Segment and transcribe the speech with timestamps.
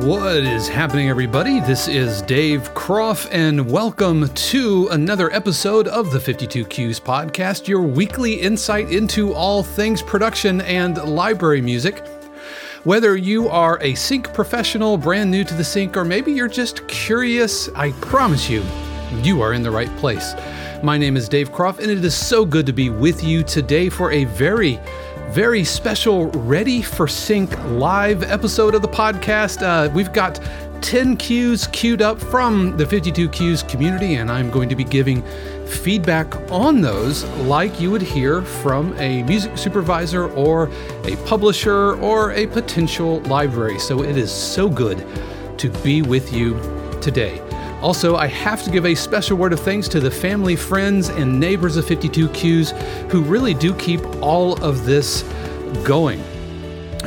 [0.07, 1.59] What is happening, everybody?
[1.59, 7.81] This is Dave Croft, and welcome to another episode of the 52 Cues podcast, your
[7.81, 12.07] weekly insight into all things production and library music.
[12.85, 16.87] Whether you are a sync professional, brand new to the sync, or maybe you're just
[16.87, 18.63] curious, I promise you,
[19.21, 20.35] you are in the right place.
[20.81, 23.89] My name is Dave Croft, and it is so good to be with you today
[23.89, 24.79] for a very
[25.29, 29.61] very special Ready for Sync live episode of the podcast.
[29.61, 30.39] Uh, we've got
[30.81, 35.21] 10 cues queued up from the 52 Cues community, and I'm going to be giving
[35.65, 40.69] feedback on those like you would hear from a music supervisor or
[41.03, 43.79] a publisher or a potential library.
[43.79, 45.05] So it is so good
[45.57, 46.59] to be with you
[47.01, 47.46] today.
[47.81, 51.39] Also, I have to give a special word of thanks to the family, friends, and
[51.39, 52.71] neighbors of 52Cues
[53.11, 55.23] who really do keep all of this
[55.83, 56.23] going.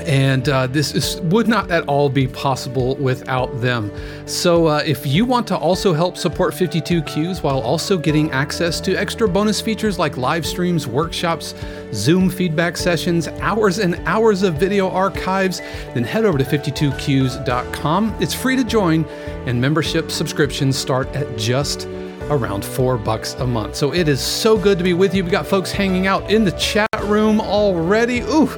[0.06, 3.90] And uh, this is, would not at all be possible without them.
[4.26, 8.94] So, uh, if you want to also help support 52Cues while also getting access to
[8.94, 11.54] extra bonus features like live streams, workshops,
[11.92, 15.60] Zoom feedback sessions, hours and hours of video archives,
[15.94, 18.16] then head over to 52Cues.com.
[18.20, 19.04] It's free to join,
[19.46, 21.86] and membership subscriptions start at just
[22.30, 23.74] around four bucks a month.
[23.74, 25.24] So it is so good to be with you.
[25.24, 28.20] We got folks hanging out in the chat room already.
[28.20, 28.48] Ooh,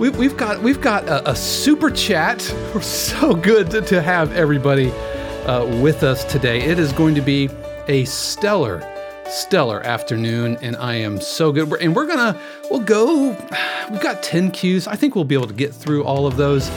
[0.00, 2.42] we, we've got we've got a, a super chat.
[2.74, 4.90] We're so good to, to have everybody
[5.46, 6.62] uh, with us today.
[6.62, 7.50] It is going to be
[7.86, 8.86] a stellar
[9.28, 12.36] stellar afternoon and i am so good and we're gonna
[12.68, 13.28] we'll go
[13.90, 16.68] we've got 10 cues i think we'll be able to get through all of those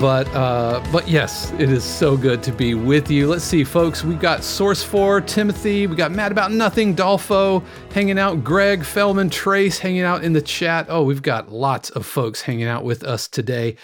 [0.00, 3.26] but uh, but yes, it is so good to be with you.
[3.26, 4.04] Let's see, folks.
[4.04, 5.86] We've got Source Four, Timothy.
[5.86, 8.44] We got Mad About Nothing, Dolfo hanging out.
[8.44, 10.86] Greg, Fellman, Trace hanging out in the chat.
[10.88, 13.76] Oh, we've got lots of folks hanging out with us today,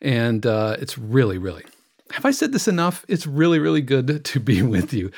[0.00, 1.64] and uh, it's really, really.
[2.10, 3.04] Have I said this enough?
[3.08, 5.10] It's really, really good to be with you.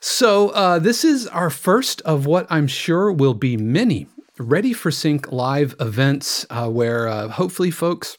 [0.00, 4.06] So uh, this is our first of what I'm sure will be many
[4.38, 8.16] Ready for Sync live events, uh, where uh, hopefully, folks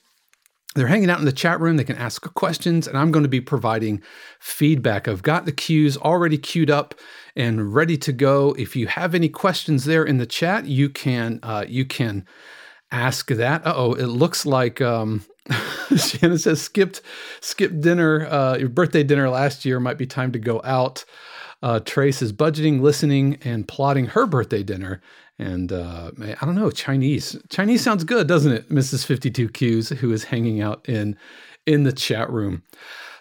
[0.75, 1.77] they're hanging out in the chat room.
[1.77, 4.01] They can ask questions, and I'm going to be providing
[4.39, 5.07] feedback.
[5.07, 6.95] I've got the cues already queued up
[7.35, 8.55] and ready to go.
[8.57, 12.25] If you have any questions there in the chat, you can uh, you can
[12.91, 13.61] ask that.
[13.65, 15.25] oh, it looks like um,
[15.97, 17.01] Shannon says skipped
[17.41, 18.25] skipped dinner.
[18.27, 21.03] Uh, your birthday dinner last year might be time to go out.
[21.61, 25.01] Uh, Trace is budgeting, listening, and plotting her birthday dinner.
[25.37, 27.37] And uh, I don't know, Chinese.
[27.49, 29.05] Chinese sounds good, doesn't it, Mrs.
[29.05, 31.17] 52 Cues, who is hanging out in
[31.67, 32.63] in the chat room.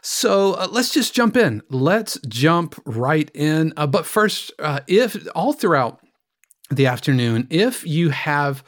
[0.02, 1.62] So uh, let's just jump in.
[1.68, 3.72] Let's jump right in.
[3.76, 6.00] Uh, but first, uh, if all throughout
[6.70, 8.64] the afternoon, if you have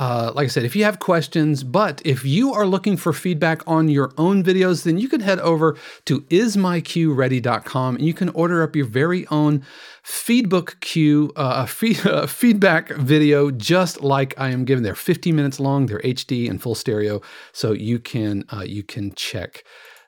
[0.00, 3.60] uh, like I said, if you have questions, but if you are looking for feedback
[3.66, 8.62] on your own videos, then you can head over to ismycueready.com and you can order
[8.62, 9.62] up your very own
[10.02, 14.82] feedbook cue, uh, feed, uh, feedback video, just like I am giving.
[14.82, 15.84] They're 15 minutes long.
[15.84, 17.20] They're HD and full stereo,
[17.52, 19.64] so you can uh, you can check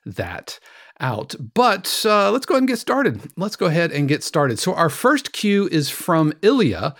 [0.07, 0.57] that
[0.99, 1.35] out.
[1.53, 3.31] But uh, let's go ahead and get started.
[3.37, 4.57] Let's go ahead and get started.
[4.57, 6.95] So our first cue is from Ilya.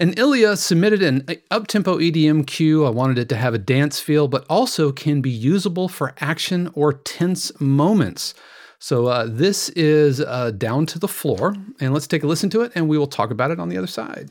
[0.00, 2.86] And Ilya submitted an up-tempo EDM cue.
[2.86, 6.70] I wanted it to have a dance feel, but also can be usable for action
[6.72, 8.32] or tense moments.
[8.78, 12.62] So uh, this is uh, down to the floor, and let's take a listen to
[12.62, 14.30] it, and we will talk about it on the other side.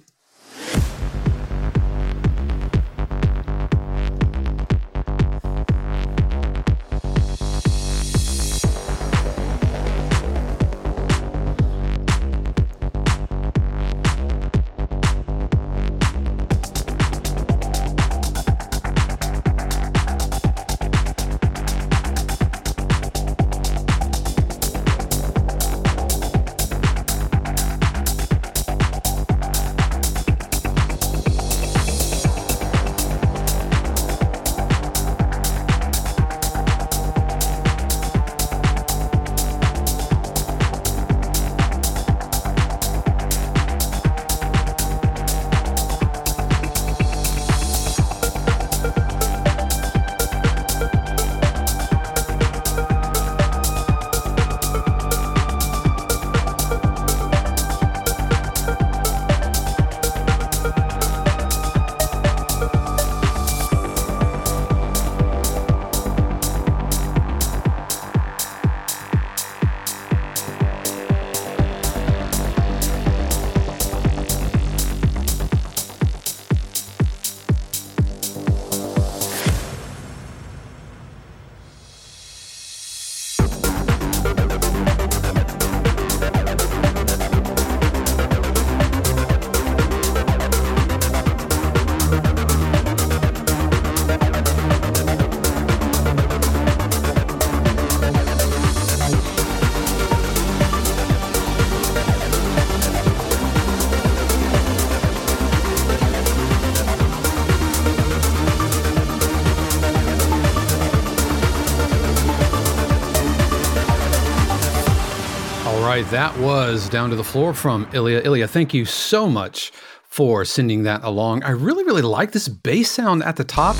[116.12, 118.22] That was down to the floor from Ilya.
[118.26, 119.72] Ilya, thank you so much
[120.02, 121.44] for sending that along.
[121.44, 123.76] I really, really like this bass sound at the top.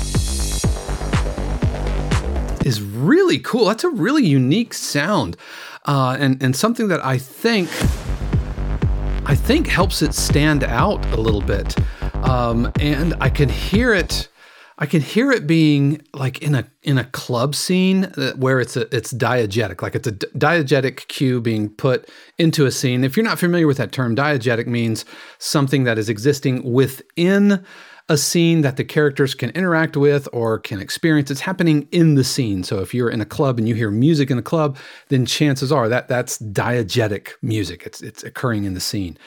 [2.64, 3.64] Is really cool.
[3.64, 5.36] That's a really unique sound,
[5.86, 7.68] uh, and and something that I think
[9.26, 11.74] I think helps it stand out a little bit.
[12.22, 14.28] Um, and I can hear it
[14.82, 18.78] I can hear it being like in a in a club scene uh, where it's
[18.78, 23.04] a it's diegetic, like it's a diegetic cue being put into a scene.
[23.04, 25.04] If you're not familiar with that term, diegetic means
[25.38, 27.62] something that is existing within
[28.08, 31.30] a scene that the characters can interact with or can experience.
[31.30, 32.64] It's happening in the scene.
[32.64, 34.78] So if you're in a club and you hear music in a club,
[35.10, 37.82] then chances are that that's diegetic music.
[37.84, 39.18] It's it's occurring in the scene,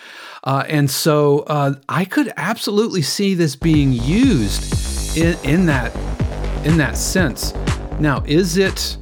[0.46, 5.95] uh, and so uh, I could absolutely see this being used in, in that
[6.65, 7.54] in that sense.
[8.00, 8.98] Now, is it?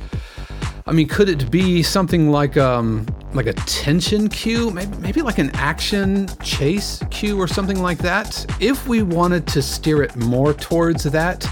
[0.86, 5.38] I mean, could it be something like um like a tension cue, maybe, maybe like
[5.38, 8.46] an action chase cue or something like that?
[8.60, 11.48] If we wanted to steer it more towards that,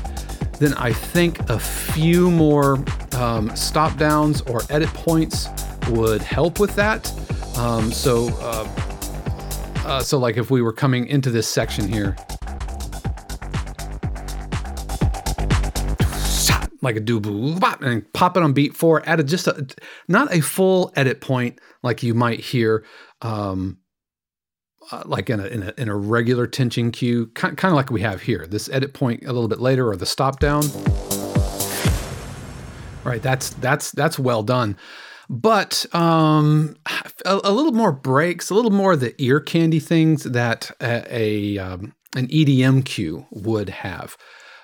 [0.60, 2.84] then I think a few more
[3.14, 5.48] um, stop downs or edit points
[5.90, 7.12] would help with that.
[7.58, 8.68] Um, so, uh,
[9.86, 12.16] uh, so like if we were coming into this section here,
[16.82, 17.20] like a do
[17.82, 19.68] and pop it on beat four, add a, just a,
[20.08, 22.86] not a full edit point like you might hear,
[23.22, 23.78] um,
[24.92, 27.92] uh, like in a, in a, in a regular tension cue, kind, kind of like
[27.92, 28.48] we have here.
[28.48, 30.64] This edit point a little bit later, or the stop down.
[33.04, 34.78] Right, that's that's that's well done,
[35.30, 36.76] but um,
[37.26, 41.06] a, a little more breaks, a little more of the ear candy things that a,
[41.10, 44.18] a um, an EDM cue would have.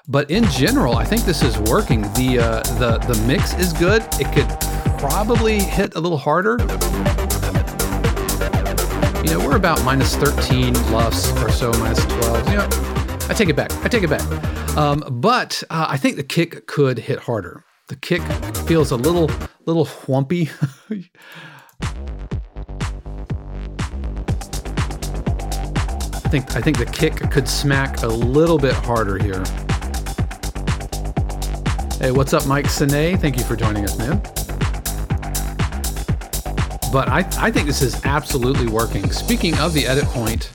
[0.08, 2.02] But in general, I think this is working.
[2.14, 4.04] The uh, the the mix is good.
[4.20, 4.48] It could
[5.00, 6.58] probably hit a little harder.
[9.24, 12.50] You know, we're about minus 13 LUFS or so, minus 12.
[12.50, 12.68] You know,
[13.28, 13.72] I take it back.
[13.84, 14.22] I take it back.
[14.78, 17.64] Um, but uh, I think the kick could hit harder.
[17.88, 18.22] The kick
[18.68, 19.32] feels a little
[19.66, 20.52] little whumpy.
[26.14, 29.44] I think I think the kick could smack a little bit harder here.
[31.98, 33.18] Hey, what's up, Mike Sine?
[33.18, 34.20] Thank you for joining us, man.
[36.92, 39.10] But I, I think this is absolutely working.
[39.12, 40.52] Speaking of the edit point,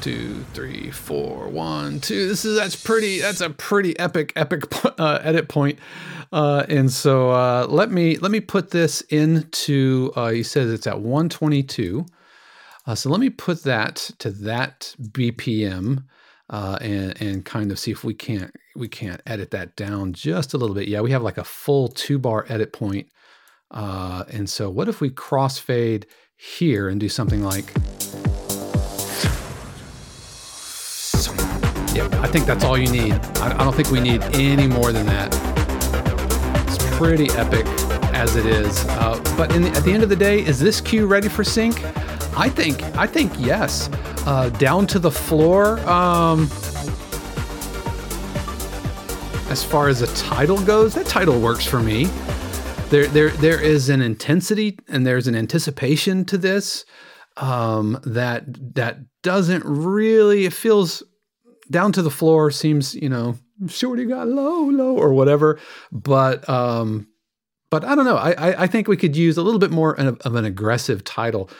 [0.00, 2.28] two, three, four, one, two.
[2.28, 3.20] This is that's pretty.
[3.20, 4.62] That's a pretty epic, epic
[5.00, 5.80] uh, edit point.
[6.30, 10.12] Uh, and so uh, let me let me put this into.
[10.14, 12.06] Uh, he says it's at 122.
[12.86, 16.04] Uh, so let me put that to that BPM
[16.50, 20.52] uh, and and kind of see if we can't we can't edit that down just
[20.52, 20.88] a little bit.
[20.88, 23.08] Yeah, we have like a full two bar edit point.
[23.70, 26.04] Uh, and so what if we crossfade
[26.36, 27.72] here and do something like
[31.94, 33.12] Yeah, I think that's all you need.
[33.12, 35.32] I, I don't think we need any more than that.
[36.66, 37.66] It's pretty epic
[38.12, 38.84] as it is.
[38.88, 41.80] Uh, but the, at the end of the day, is this cue ready for sync?
[42.36, 43.88] I think I think yes.
[44.26, 45.78] Uh, down to the floor.
[45.80, 46.48] Um,
[49.50, 52.04] as far as a title goes, that title works for me.
[52.90, 56.84] There, there, there is an intensity and there's an anticipation to this
[57.36, 58.44] um, that
[58.74, 60.44] that doesn't really.
[60.44, 61.02] It feels
[61.70, 62.50] down to the floor.
[62.50, 63.36] Seems you know,
[63.68, 65.58] shorty got low, low, or whatever.
[65.90, 67.08] But um,
[67.70, 68.16] but I don't know.
[68.16, 71.50] I, I think we could use a little bit more of an aggressive title.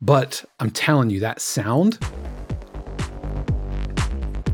[0.00, 1.98] But I'm telling you, that sound,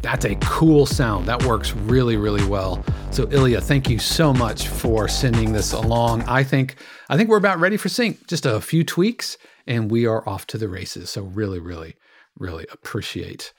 [0.03, 1.27] that's a cool sound.
[1.27, 2.85] That works really, really well.
[3.11, 6.23] So Ilya, thank you so much for sending this along.
[6.23, 6.77] I think
[7.09, 8.27] I think we're about ready for sync.
[8.27, 11.11] Just a few tweaks and we are off to the races.
[11.11, 11.97] So really, really,
[12.39, 13.53] really appreciate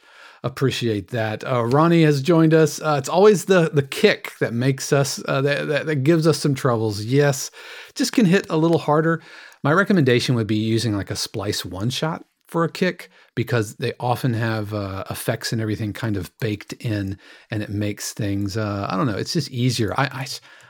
[0.43, 1.43] appreciate that.
[1.45, 2.81] Uh, Ronnie has joined us.
[2.81, 6.37] Uh, it's always the the kick that makes us uh, that, that, that gives us
[6.37, 7.03] some troubles.
[7.03, 7.49] Yes,
[7.95, 9.21] just can hit a little harder.
[9.63, 13.93] My recommendation would be using like a splice one shot for a kick because they
[13.99, 17.17] often have uh, effects and everything kind of baked in
[17.49, 19.93] and it makes things uh, i don't know it's just easier.
[19.97, 20.27] I, I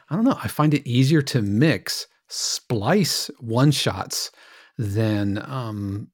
[0.09, 4.31] i don't know i find it easier to mix splice one shots
[4.77, 6.07] than um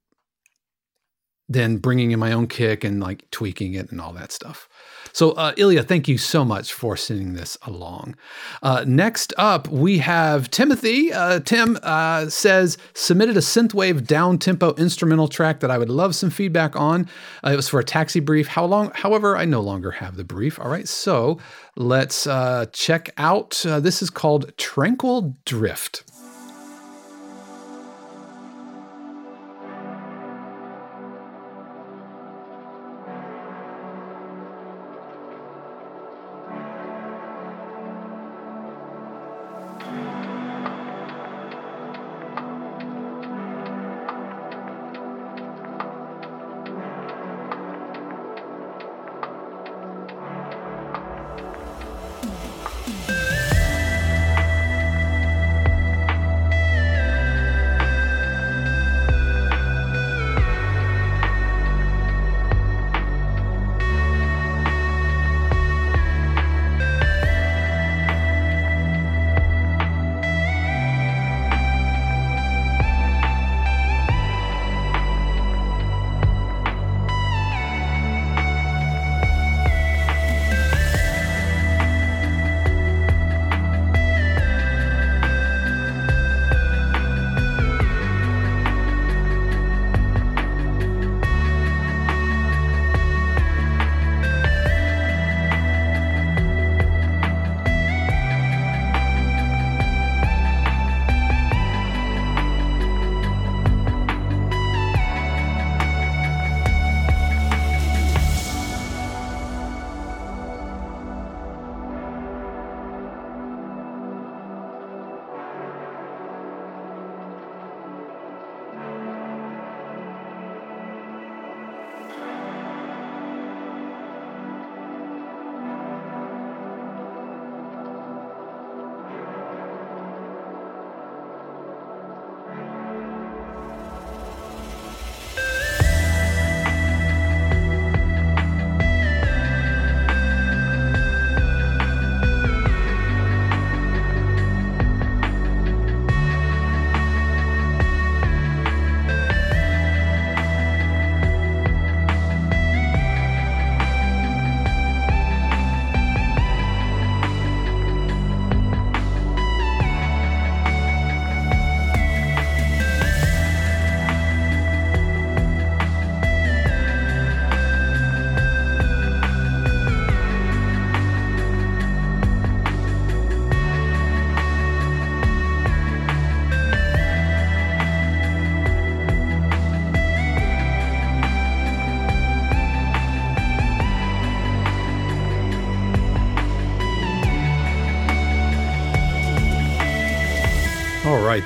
[1.48, 4.67] than bringing in my own kick and like tweaking it and all that stuff
[5.13, 8.15] so, uh, Ilya, thank you so much for sending this along.
[8.61, 11.11] Uh, next up, we have Timothy.
[11.11, 16.15] Uh, Tim uh, says, submitted a synthwave down tempo instrumental track that I would love
[16.15, 17.07] some feedback on.
[17.43, 18.47] Uh, it was for a taxi brief.
[18.47, 18.91] How long?
[18.93, 20.59] However, I no longer have the brief.
[20.59, 21.39] All right, so
[21.75, 23.61] let's uh, check out.
[23.63, 26.08] this is called Tranquil Drift.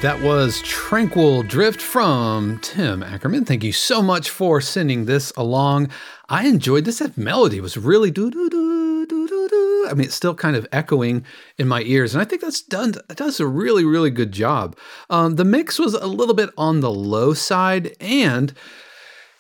[0.04, 3.46] That was Tranquil Drift from Tim Ackerman.
[3.46, 5.92] Thank you so much for sending this along.
[6.28, 7.00] I enjoyed this.
[7.00, 9.88] That melody was really do do do do do do.
[9.90, 11.24] I mean, it's still kind of echoing
[11.58, 12.96] in my ears, and I think that's done.
[13.10, 14.76] It does a really really good job.
[15.10, 18.54] Um, the mix was a little bit on the low side, and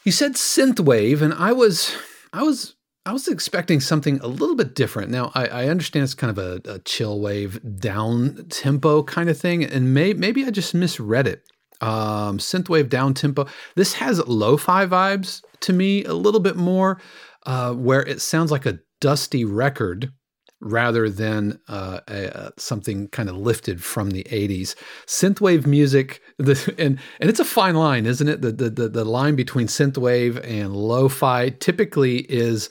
[0.06, 1.94] you said synthwave, and I was
[2.32, 2.76] I was
[3.06, 5.12] I was expecting something a little bit different.
[5.12, 9.38] Now, I, I understand it's kind of a, a, chill wave, down tempo kind of
[9.38, 11.44] thing, and may, maybe I just misread it.
[11.82, 13.46] Um, synthwave down tempo.
[13.76, 17.02] This has lo-fi vibes to me a little bit more,
[17.46, 20.14] uh, where it sounds like a dusty record
[20.62, 24.76] rather than uh, a, something kind of lifted from the 80s.
[25.06, 28.42] Synthwave music, the, and and it's a fine line, isn't it?
[28.42, 32.70] The, the the line between synthwave and lo-fi typically is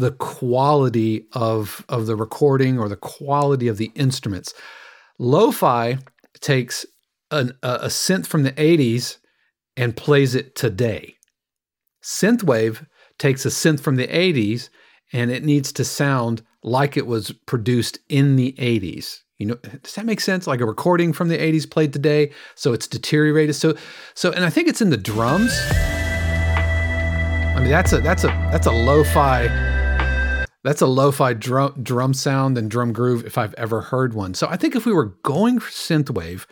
[0.00, 4.54] the quality of of the recording or the quality of the instruments.
[5.18, 5.98] Lo-fi
[6.40, 6.86] takes
[7.30, 9.18] an, a, a synth from the 80s
[9.76, 11.14] and plays it today.
[12.02, 12.86] Synthwave
[13.18, 14.70] takes a synth from the 80s
[15.12, 19.18] and it needs to sound like it was produced in the 80s.
[19.38, 20.46] You know, does that make sense?
[20.46, 23.54] Like a recording from the 80s played today, so it's deteriorated.
[23.56, 23.74] So
[24.14, 25.52] so and I think it's in the drums.
[27.52, 29.79] I mean, that's a that's a that's a lo-fi
[30.62, 34.34] that's a lo-fi drum drum sound and drum groove if I've ever heard one.
[34.34, 36.46] So I think if we were going for synthwave,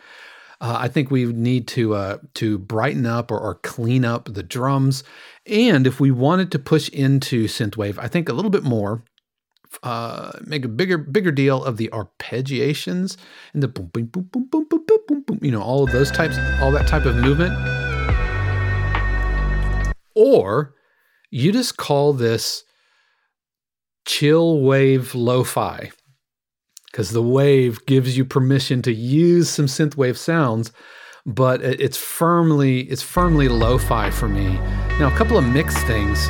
[0.61, 4.43] uh, I think we need to uh, to brighten up or, or, clean up the
[4.43, 5.03] drums,
[5.45, 9.03] and if we wanted to push into synthwave, I think a little bit more,
[9.83, 13.15] uh, make a bigger bigger deal of the arpeggiations
[13.53, 15.91] and the boom boom boom boom boom boom boom boom, boom you know all of
[15.91, 17.53] those types, all that type of movement,
[20.13, 20.73] or
[21.29, 22.65] you just call this
[24.09, 25.91] chill wave lo-fi
[26.91, 30.71] because the wave gives you permission to use some synthwave sounds
[31.27, 34.53] but it's firmly it's firmly lo-fi for me.
[34.97, 36.25] Now a couple of mixed things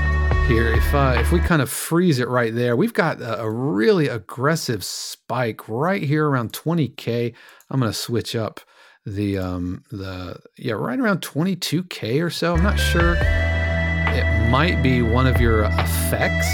[0.46, 0.74] here.
[0.74, 4.10] If uh, if we kind of freeze it right there we've got a, a really
[4.10, 7.34] aggressive spike right here around 20k
[7.70, 8.60] i'm going to switch up
[9.06, 12.56] the um the yeah right around 22k or so.
[12.56, 13.16] I'm not sure.
[13.16, 16.50] It might be one of your effects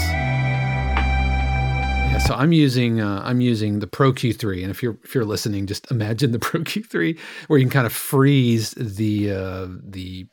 [2.10, 5.24] yeah, so I'm using uh, I'm using the Pro Q3, and if you're if you're
[5.24, 10.26] listening, just imagine the Pro Q3 where you can kind of freeze the uh, the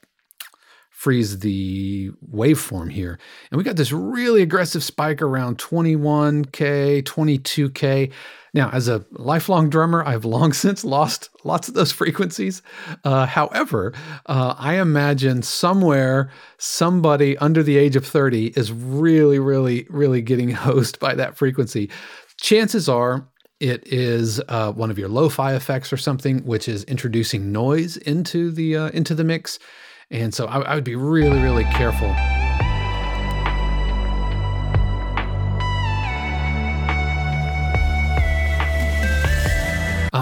[1.03, 3.19] freeze the waveform here.
[3.51, 8.11] And we got this really aggressive spike around 21K, 22K.
[8.53, 12.61] Now, as a lifelong drummer, I've long since lost lots of those frequencies.
[13.03, 13.93] Uh, however,
[14.27, 20.51] uh, I imagine somewhere somebody under the age of 30 is really, really, really getting
[20.51, 21.89] hosed by that frequency.
[22.37, 23.27] Chances are
[23.59, 28.51] it is uh, one of your lo-fi effects or something, which is introducing noise into
[28.51, 29.57] the uh, into the mix.
[30.11, 32.13] And so I, I would be really, really careful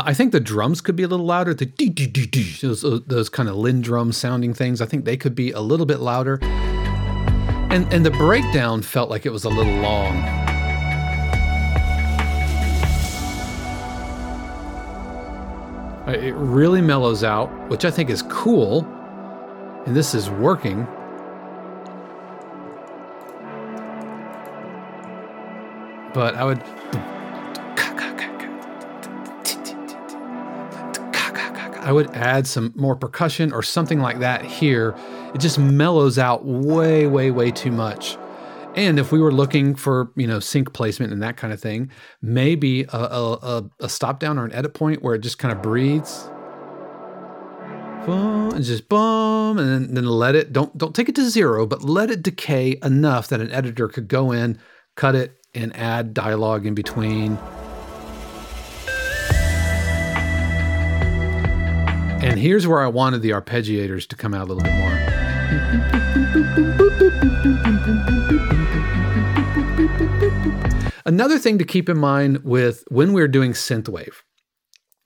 [0.01, 1.53] Uh, I think the drums could be a little louder.
[1.53, 4.81] The dee, dee, dee, dee, those, those kind of LinnDrum sounding things.
[4.81, 6.39] I think they could be a little bit louder.
[6.41, 10.17] And and the breakdown felt like it was a little long.
[16.07, 18.83] Uh, it really mellows out, which I think is cool.
[19.85, 20.87] And this is working.
[26.13, 26.61] But I would
[31.81, 34.95] I would add some more percussion or something like that here.
[35.33, 38.17] It just mellows out way, way, way too much.
[38.75, 41.91] And if we were looking for, you know, sync placement and that kind of thing,
[42.21, 45.61] maybe a, a, a stop down or an edit point where it just kind of
[45.61, 46.29] breathes.
[48.05, 51.67] Boom, and just boom, and then, then let it, don't, don't take it to zero,
[51.67, 54.57] but let it decay enough that an editor could go in,
[54.95, 57.37] cut it, and add dialogue in between
[62.21, 64.91] And here's where I wanted the arpeggiators to come out a little bit more.
[71.05, 74.13] Another thing to keep in mind with when we're doing synthwave,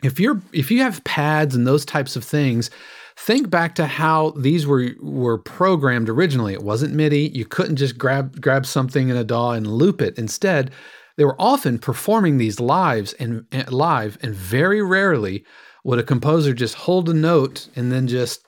[0.03, 2.69] if you're if you have pads and those types of things,
[3.17, 6.53] think back to how these were were programmed originally.
[6.53, 7.31] It wasn't MIDI.
[7.33, 10.17] You couldn't just grab grab something in a DAW and loop it.
[10.17, 10.71] Instead,
[11.17, 15.45] they were often performing these lives and, live and very rarely
[15.85, 18.45] would a composer just hold a note and then just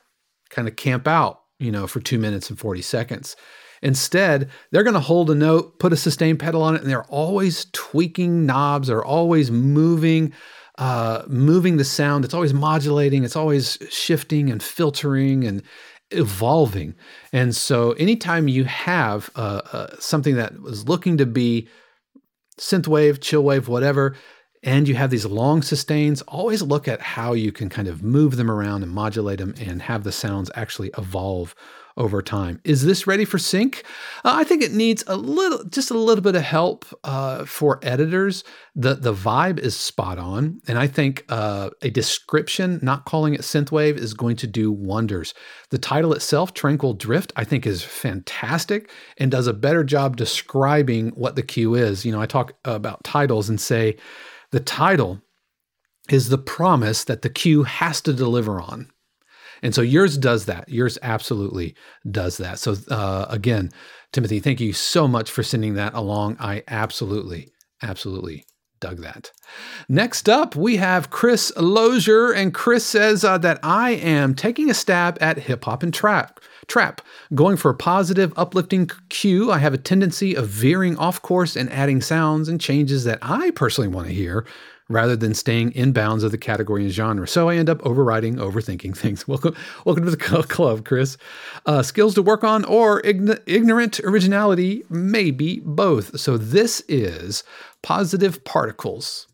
[0.49, 3.35] kind of camp out, you know, for two minutes and 40 seconds?
[3.83, 7.05] Instead, they're going to hold a note, put a sustain pedal on it, and they're
[7.05, 10.33] always tweaking knobs, they're always moving
[10.77, 12.23] uh, moving the sound.
[12.23, 13.23] It's always modulating.
[13.23, 15.63] It's always shifting and filtering and
[16.11, 16.93] evolving.
[17.33, 21.67] And so, anytime you have uh, uh, something that was looking to be
[22.59, 24.15] synthwave, chillwave, whatever,
[24.63, 28.37] and you have these long sustains, always look at how you can kind of move
[28.37, 31.55] them around and modulate them and have the sounds actually evolve
[31.97, 32.61] over time.
[32.63, 33.83] Is this ready for sync?
[34.23, 37.79] Uh, I think it needs a little, just a little bit of help uh, for
[37.81, 38.43] editors.
[38.75, 43.41] The the vibe is spot on, and I think uh, a description, not calling it
[43.41, 45.33] synthwave, is going to do wonders.
[45.71, 51.09] The title itself, Tranquil Drift, I think is fantastic and does a better job describing
[51.09, 52.05] what the cue is.
[52.05, 53.97] You know, I talk about titles and say
[54.51, 55.21] the title
[56.09, 58.89] is the promise that the cue has to deliver on.
[59.61, 60.69] And so yours does that.
[60.69, 61.75] Yours absolutely
[62.09, 62.59] does that.
[62.59, 63.71] So uh, again,
[64.13, 66.37] Timothy, thank you so much for sending that along.
[66.39, 68.45] I absolutely, absolutely
[68.79, 69.31] dug that.
[69.89, 74.73] Next up, we have Chris Lozier, and Chris says uh, that I am taking a
[74.73, 76.39] stab at hip hop and trap.
[76.67, 77.01] Trap,
[77.33, 79.51] going for a positive, uplifting cue.
[79.51, 83.51] I have a tendency of veering off course and adding sounds and changes that I
[83.51, 84.45] personally want to hear
[84.89, 87.27] rather than staying in bounds of the category and genre.
[87.27, 89.27] So I end up overriding, overthinking things.
[89.27, 91.17] Welcome, welcome to the club, Chris.
[91.65, 96.19] Uh, skills to work on or ign- ignorant originality, maybe both.
[96.19, 97.43] So this is
[97.87, 99.27] positive particles.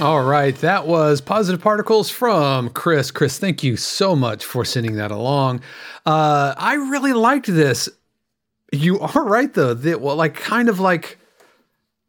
[0.00, 3.10] Right, that was Positive Particles from Chris.
[3.10, 5.60] Chris, thank you so much for sending that along.
[6.04, 7.88] Uh, I really liked this.
[8.72, 9.74] You are right though.
[9.74, 11.18] That well, like kind of like,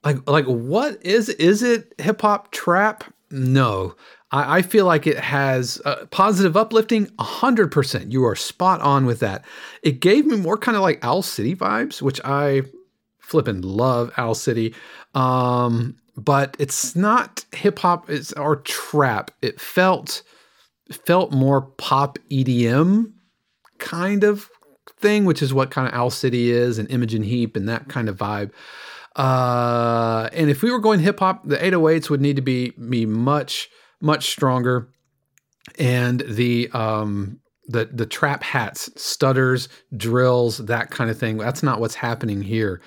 [0.03, 3.03] like like what is is it hip hop trap?
[3.29, 3.95] No,
[4.31, 7.09] I, I, feel like it has uh, positive uplifting.
[7.19, 8.11] hundred percent.
[8.11, 9.45] You are spot on with that.
[9.83, 12.63] It gave me more kind of like Owl City vibes, which I
[13.19, 14.73] flipping love Owl City.
[15.13, 19.31] Um, but it's not hip hop it's or trap.
[19.41, 20.23] It felt
[21.05, 23.13] felt more pop EDM
[23.77, 24.49] kind of
[24.99, 28.09] thing, which is what kind of Owl City is, and Imogen Heap, and that kind
[28.09, 28.51] of vibe.
[29.15, 33.05] Uh, and if we were going hip hop, the 808s would need to be be
[33.05, 33.69] much
[34.01, 34.89] much stronger,
[35.77, 41.37] and the um the the trap hats, stutters, drills, that kind of thing.
[41.37, 42.81] That's not what's happening here.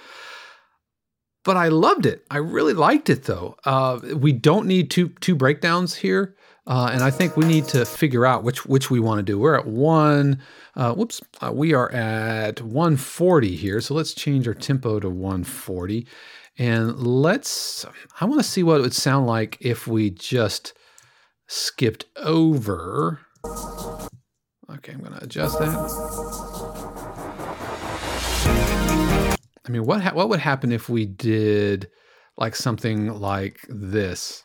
[1.45, 2.25] But I loved it.
[2.31, 3.57] I really liked it though.
[3.65, 6.37] Uh, we don't need two two breakdowns here.
[6.67, 9.39] Uh, and I think we need to figure out which which we want to do.
[9.39, 10.41] We're at one.
[10.77, 13.81] Uh, whoops, uh, we are at 140 here.
[13.81, 16.07] So let's change our tempo to 140,
[16.59, 17.85] and let's.
[18.21, 20.75] I want to see what it would sound like if we just
[21.49, 23.21] skipped over.
[23.45, 27.10] Okay, I'm going to adjust that.
[29.67, 31.89] I mean, what ha- what would happen if we did
[32.37, 34.45] like something like this?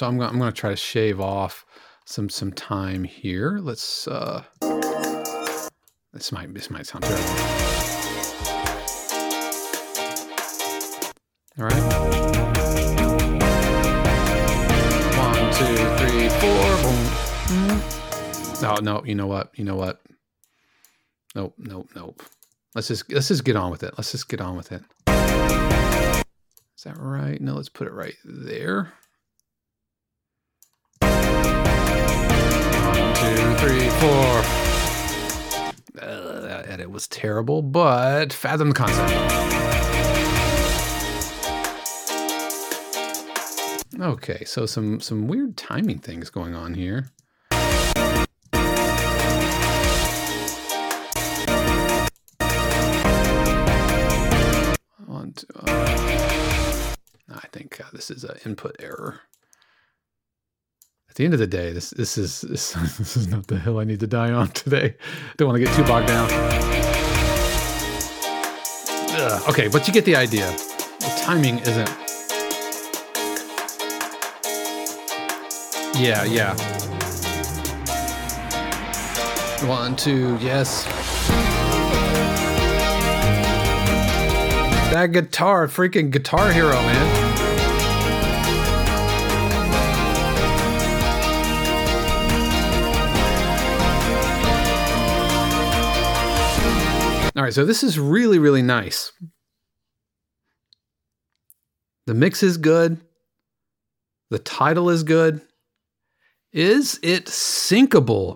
[0.00, 1.66] So I'm gonna, I'm gonna try to shave off
[2.06, 3.58] some some time here.
[3.60, 4.44] Let's uh,
[6.14, 7.22] this might this might sound terrible.
[11.58, 11.82] All right.
[15.18, 16.64] One, two, three, four.
[17.46, 17.82] Boom.
[18.62, 19.04] No, no.
[19.04, 19.50] You know what?
[19.54, 20.00] You know what?
[21.34, 22.22] Nope, nope, nope.
[22.74, 23.92] Let's just let's just get on with it.
[23.98, 24.80] Let's just get on with it.
[26.74, 27.38] Is that right?
[27.38, 28.94] No, let's put it right there.
[33.20, 34.42] Two, three, four.
[36.00, 39.12] Uh, that edit was terrible, but fathom the concept.
[44.00, 47.10] Okay, so some some weird timing things going on here.
[55.06, 56.94] On to, uh,
[57.28, 59.20] I think uh, this is an input error
[61.10, 63.80] at the end of the day, this this is this, this is not the hill
[63.80, 64.94] I need to die on today.
[65.36, 66.28] Don't want to get too bogged down.
[69.12, 69.48] Ugh.
[69.50, 70.48] Okay, but you get the idea.
[71.00, 71.90] The timing isn't.
[76.00, 76.54] Yeah, yeah.
[79.66, 80.84] One, two, yes.
[84.92, 87.19] That guitar, freaking Guitar Hero, man.
[97.40, 99.12] All right, so this is really, really nice.
[102.06, 103.00] The mix is good.
[104.28, 105.40] The title is good.
[106.52, 108.34] Is it syncable?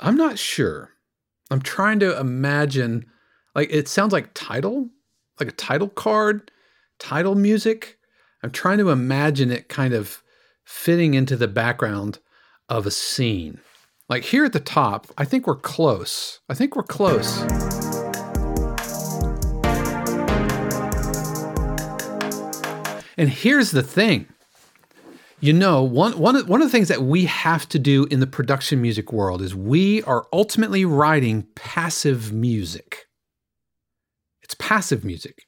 [0.00, 0.92] I'm not sure.
[1.50, 3.04] I'm trying to imagine,
[3.54, 4.88] like, it sounds like title,
[5.38, 6.50] like a title card,
[6.98, 7.98] title music.
[8.42, 10.22] I'm trying to imagine it kind of
[10.64, 12.20] fitting into the background
[12.70, 13.60] of a scene.
[14.08, 16.40] Like here at the top, I think we're close.
[16.48, 17.42] I think we're close.
[23.16, 24.26] And here's the thing.
[25.40, 28.26] You know, one, one, one of the things that we have to do in the
[28.26, 33.06] production music world is we are ultimately writing passive music.
[34.42, 35.42] It's passive music.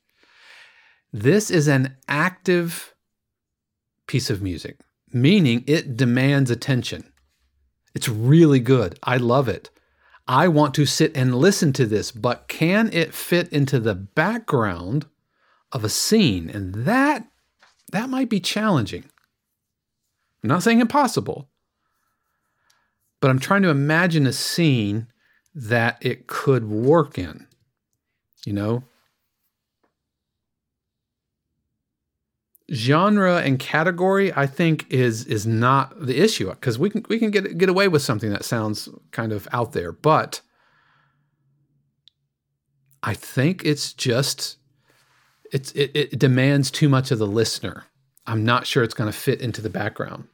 [1.12, 2.94] This is an active
[4.08, 4.80] piece of music,
[5.12, 7.12] meaning it demands attention.
[7.94, 8.98] It's really good.
[9.02, 9.70] I love it.
[10.26, 15.06] I want to sit and listen to this, but can it fit into the background
[15.70, 16.48] of a scene?
[16.48, 17.26] And that
[17.92, 19.04] that might be challenging.
[20.42, 21.48] I'm not saying impossible,
[23.20, 25.06] but I'm trying to imagine a scene
[25.54, 27.46] that it could work in.
[28.44, 28.84] You know,
[32.72, 37.30] genre and category i think is is not the issue because we can we can
[37.30, 40.40] get get away with something that sounds kind of out there but
[43.02, 44.56] i think it's just
[45.52, 47.84] it's it, it demands too much of the listener
[48.26, 50.26] i'm not sure it's going to fit into the background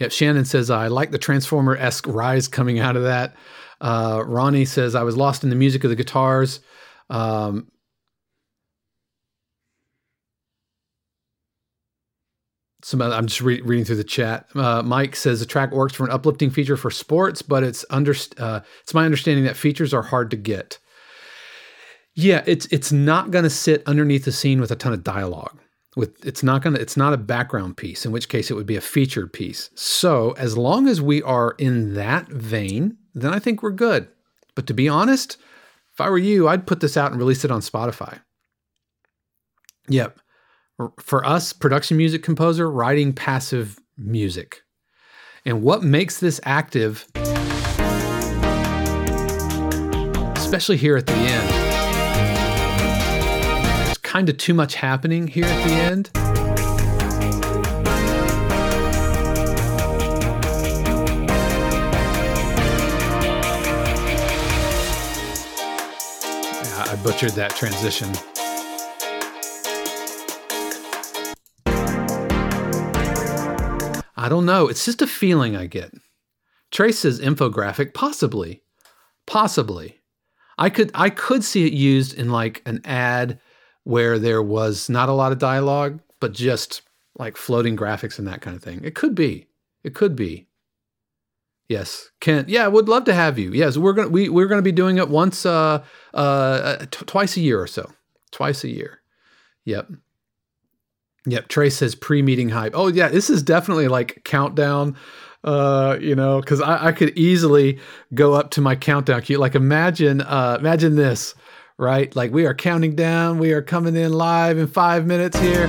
[0.00, 3.34] Yep, Shannon says I like the Transformer esque rise coming out of that.
[3.80, 6.60] Uh, Ronnie says I was lost in the music of the guitars.
[7.10, 7.70] Um,
[12.84, 14.46] some I'm just re- reading through the chat.
[14.54, 18.14] Uh, Mike says the track works for an uplifting feature for sports, but it's under
[18.36, 20.78] uh, it's my understanding that features are hard to get.
[22.12, 25.58] Yeah, it's it's not going to sit underneath the scene with a ton of dialogue.
[25.96, 28.04] With it's not going to it's not a background piece.
[28.04, 29.70] In which case, it would be a featured piece.
[29.74, 34.08] So as long as we are in that vein, then I think we're good.
[34.54, 35.38] But to be honest,
[35.94, 38.20] if I were you, I'd put this out and release it on Spotify.
[39.88, 40.18] Yep
[40.98, 44.62] for us, production music composer, writing passive music.
[45.44, 47.06] And what makes this active,
[50.36, 51.48] especially here at the end,
[53.86, 56.10] there's kind of too much happening here at the end.
[66.86, 68.12] I butchered that transition.
[74.24, 74.68] I don't know.
[74.68, 75.92] It's just a feeling I get.
[76.70, 78.62] Trace says infographic, possibly.
[79.26, 80.00] Possibly.
[80.56, 83.38] I could I could see it used in like an ad
[83.82, 86.80] where there was not a lot of dialogue, but just
[87.18, 88.80] like floating graphics and that kind of thing.
[88.82, 89.46] It could be.
[89.82, 90.48] It could be.
[91.68, 92.48] Yes, Kent.
[92.48, 93.52] Yeah, would love to have you.
[93.52, 95.84] Yes, we're gonna we we're gonna be doing it once uh
[96.14, 97.92] uh t- twice a year or so.
[98.32, 99.00] Twice a year.
[99.66, 99.90] Yep.
[101.26, 102.72] Yep, Trey says pre-meeting hype.
[102.74, 104.96] Oh yeah, this is definitely like countdown.
[105.42, 107.78] Uh, you know, because I, I could easily
[108.14, 109.38] go up to my countdown cue.
[109.38, 111.34] Like imagine, uh, imagine this,
[111.78, 112.14] right?
[112.16, 113.38] Like we are counting down.
[113.38, 115.66] We are coming in live in five minutes here.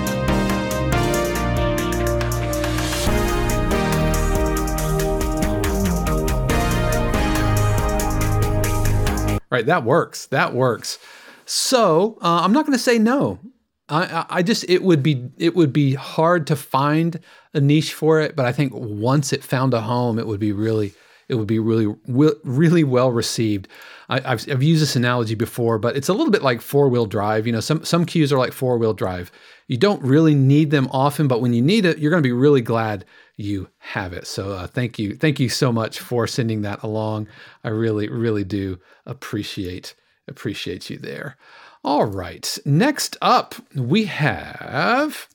[9.50, 10.26] Right, that works.
[10.28, 11.00] That works.
[11.46, 13.40] So uh, I'm not going to say no.
[13.88, 17.20] I, I just it would be it would be hard to find
[17.54, 20.52] a niche for it, but I think once it found a home, it would be
[20.52, 20.94] really
[21.28, 23.68] it would be really really well received.
[24.10, 27.06] I, have I've used this analogy before, but it's a little bit like four wheel
[27.06, 27.46] drive.
[27.46, 29.32] You know, some some cues are like four wheel drive.
[29.68, 32.34] You don't really need them often, but when you need it, you're going to be
[32.34, 34.28] really glad you have it.
[34.28, 37.28] So uh, thank you, thank you so much for sending that along.
[37.64, 39.96] I really really do appreciate
[40.28, 41.38] appreciate you there.
[41.86, 42.58] All right.
[42.66, 45.28] Next up, we have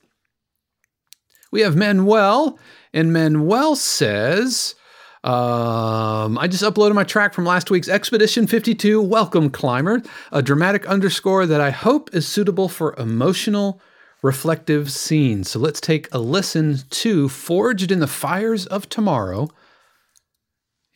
[1.52, 2.58] we have Manuel,
[2.92, 4.74] and Manuel says,
[5.22, 10.84] um, I just uploaded my track from last week's Expedition 52 Welcome Climber, a dramatic
[10.86, 13.80] underscore that I hope is suitable for emotional,
[14.20, 15.50] reflective scenes.
[15.50, 19.50] So let's take a listen to Forged in the Fires of Tomorrow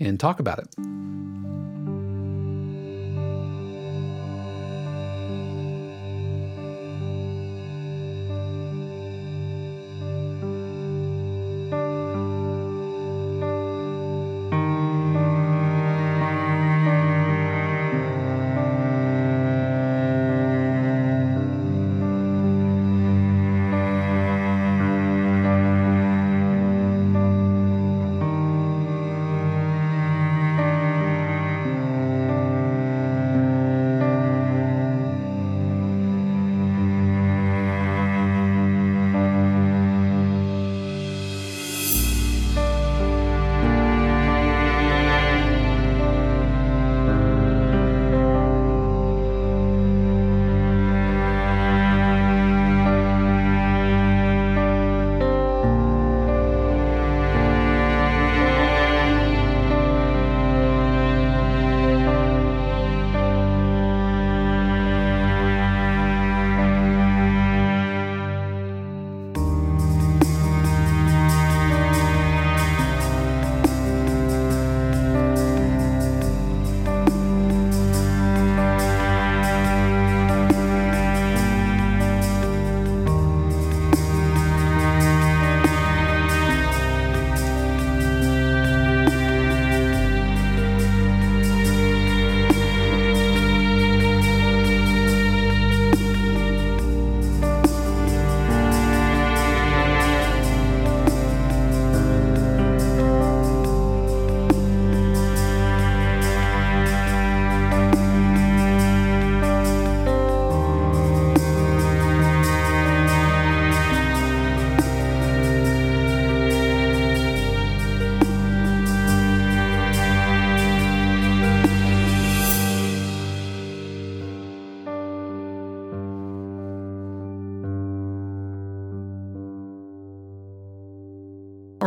[0.01, 1.94] and talk about it.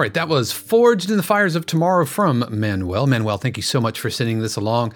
[0.08, 3.08] Right, that was Forged in the Fires of Tomorrow from Manuel.
[3.08, 4.94] Manuel, thank you so much for sending this along.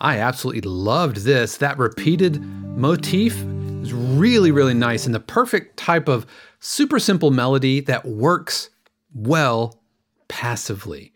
[0.00, 1.56] I absolutely loved this.
[1.56, 2.42] That repeated
[2.76, 3.36] motif
[3.82, 6.26] is really, really nice and the perfect type of
[6.58, 8.68] super simple melody that works
[9.14, 9.80] well
[10.28, 11.12] passively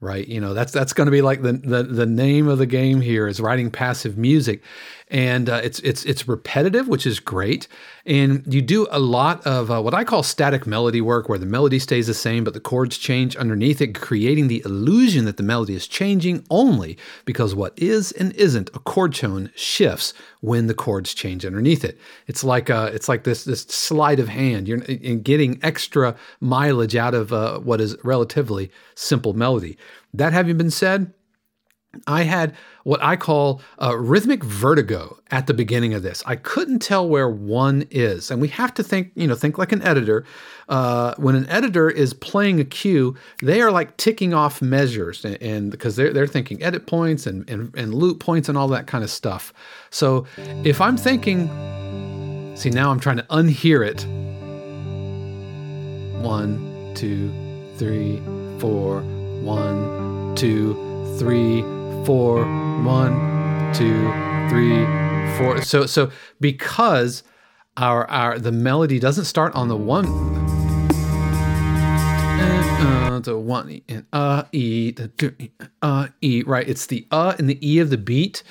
[0.00, 2.66] right you know that's that's going to be like the, the the name of the
[2.66, 4.62] game here is writing passive music
[5.08, 7.68] and uh, it's it's it's repetitive, which is great.
[8.06, 11.46] And you do a lot of uh, what I call static melody work, where the
[11.46, 15.42] melody stays the same, but the chords change underneath it, creating the illusion that the
[15.42, 20.74] melody is changing only because what is and isn't a chord tone shifts when the
[20.74, 21.98] chords change underneath it.
[22.26, 24.66] It's like uh, it's like this this sleight of hand.
[24.66, 29.76] You're in getting extra mileage out of uh, what is relatively simple melody.
[30.14, 31.12] That having been said,
[32.06, 36.22] I had what I call a rhythmic vertigo at the beginning of this.
[36.26, 39.72] I couldn't tell where one is, and we have to think, you know, think like
[39.72, 40.24] an editor.
[40.68, 45.42] Uh, when an editor is playing a cue, they are like ticking off measures, and,
[45.42, 48.86] and because they're they're thinking edit points and, and and loop points and all that
[48.86, 49.52] kind of stuff.
[49.90, 51.48] So if I'm thinking,
[52.56, 54.04] see now I'm trying to unhear it.
[56.22, 57.32] One, two,
[57.76, 58.22] three,
[58.58, 59.02] four.
[59.44, 60.72] One, two,
[61.18, 61.62] three
[62.04, 62.44] four,
[62.84, 64.12] one, two,
[64.48, 64.84] three,
[65.38, 65.62] four.
[65.62, 67.22] So so because
[67.76, 70.06] our our the melody doesn't start on the one.
[72.84, 75.34] Uh, the one and uh e the two,
[75.80, 76.68] uh e right.
[76.68, 78.42] It's the uh and the e of the beat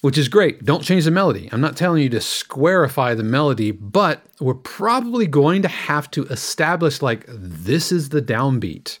[0.00, 0.64] which is great.
[0.64, 1.48] Don't change the melody.
[1.52, 6.24] I'm not telling you to squarify the melody but we're probably going to have to
[6.24, 8.98] establish like this is the downbeat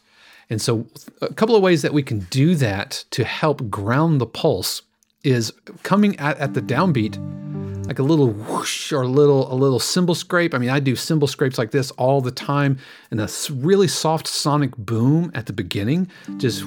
[0.52, 0.86] and so,
[1.22, 4.82] a couple of ways that we can do that to help ground the pulse
[5.24, 5.50] is
[5.82, 7.16] coming at, at the downbeat,
[7.86, 10.54] like a little whoosh or a little a little cymbal scrape.
[10.54, 12.76] I mean, I do cymbal scrapes like this all the time,
[13.10, 16.64] and a really soft sonic boom at the beginning, just.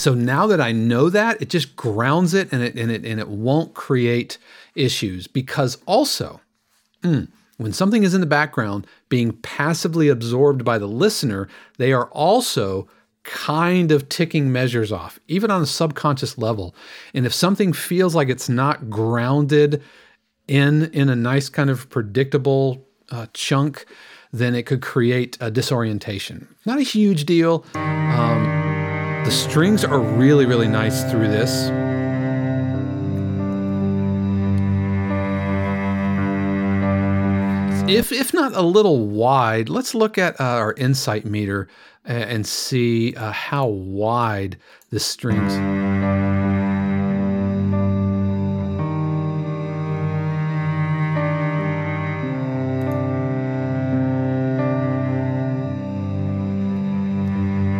[0.00, 3.20] So now that I know that, it just grounds it and it and it and
[3.20, 4.38] it won't create
[4.74, 6.40] issues because also
[7.02, 7.28] mm,
[7.58, 12.88] when something is in the background being passively absorbed by the listener, they are also
[13.24, 16.74] kind of ticking measures off, even on a subconscious level.
[17.12, 19.82] And if something feels like it's not grounded
[20.48, 23.84] in in a nice kind of predictable uh, chunk,
[24.32, 26.48] then it could create a disorientation.
[26.64, 27.66] Not a huge deal.
[27.74, 28.89] Um,
[29.24, 31.70] the strings are really, really nice through this.
[37.88, 41.68] If, if not a little wide, let's look at uh, our insight meter
[42.04, 44.56] and see uh, how wide
[44.90, 46.39] the strings.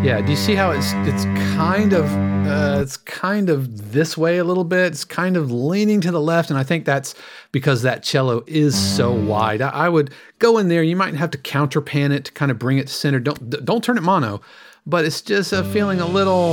[0.02, 2.06] Yeah, do you see how it's it's kind of
[2.46, 4.86] uh, it's kind of this way a little bit.
[4.86, 7.14] It's kind of leaning to the left, and I think that's
[7.52, 9.60] because that cello is so wide.
[9.60, 10.82] I, I would go in there.
[10.82, 13.20] You might have to counterpan it to kind of bring it to center.
[13.20, 14.40] Don't don't turn it mono,
[14.86, 16.52] but it's just uh, feeling a little.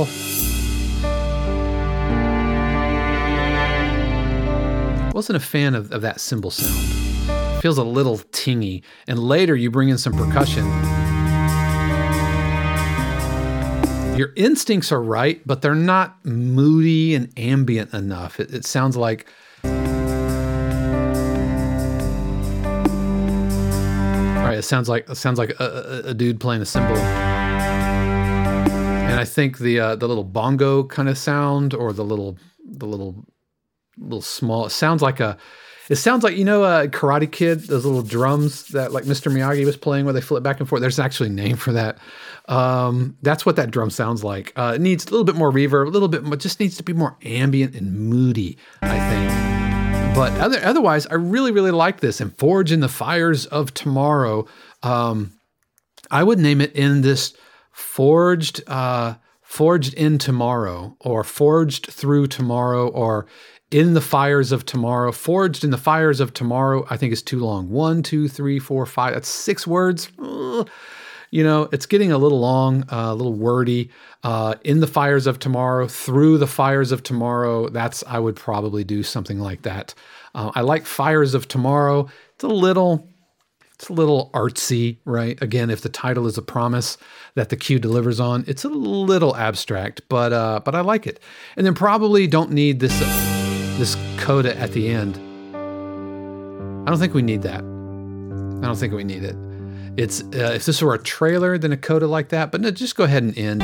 [5.14, 7.62] Wasn't a fan of, of that cymbal sound.
[7.62, 10.64] feels a little tingy, and later you bring in some percussion
[14.18, 18.40] your instincts are right, but they're not moody and ambient enough.
[18.40, 19.28] It, it sounds like.
[19.64, 19.70] All
[24.44, 26.96] right, it sounds like it sounds like a, a, a dude playing a cymbal,
[29.06, 32.86] and I think the uh, the little bongo kind of sound or the little the
[32.86, 33.24] little
[34.00, 34.66] little small.
[34.66, 35.36] It sounds like a
[35.88, 39.32] it sounds like you know a uh, Karate Kid, those little drums that like Mr.
[39.32, 40.82] Miyagi was playing where they flip back and forth.
[40.82, 41.98] There's actually a name for that.
[42.46, 44.52] Um, that's what that drum sounds like.
[44.56, 46.82] Uh, it needs a little bit more reverb, a little bit, but just needs to
[46.82, 50.14] be more ambient and moody, I think.
[50.14, 52.20] But other, otherwise, I really, really like this.
[52.20, 54.46] And Forge in the Fires of Tomorrow.
[54.82, 55.38] Um,
[56.10, 57.34] I would name it in this
[57.70, 63.26] forged, uh, forged in tomorrow, or forged through tomorrow, or
[63.70, 67.38] in the fires of tomorrow, forged in the fires of tomorrow, I think is too
[67.38, 67.68] long.
[67.68, 69.14] One, two, three, four, five.
[69.14, 70.10] That's six words.
[70.18, 73.90] You know, it's getting a little long, uh, a little wordy.
[74.24, 77.68] Uh, in the fires of tomorrow, through the fires of tomorrow.
[77.68, 79.94] That's I would probably do something like that.
[80.34, 82.08] Uh, I like fires of tomorrow.
[82.34, 83.06] It's a little,
[83.74, 85.40] It's a little artsy, right?
[85.40, 86.98] Again, if the title is a promise
[87.36, 91.20] that the cue delivers on, it's a little abstract, but uh, but I like it.
[91.56, 93.00] And then probably don't need this
[93.78, 95.16] this coda at the end.
[96.86, 97.60] I don't think we need that.
[97.60, 99.36] I don't think we need it.
[99.96, 102.50] It's uh, if this were a trailer, then a coda like that.
[102.50, 103.62] But no, just go ahead and end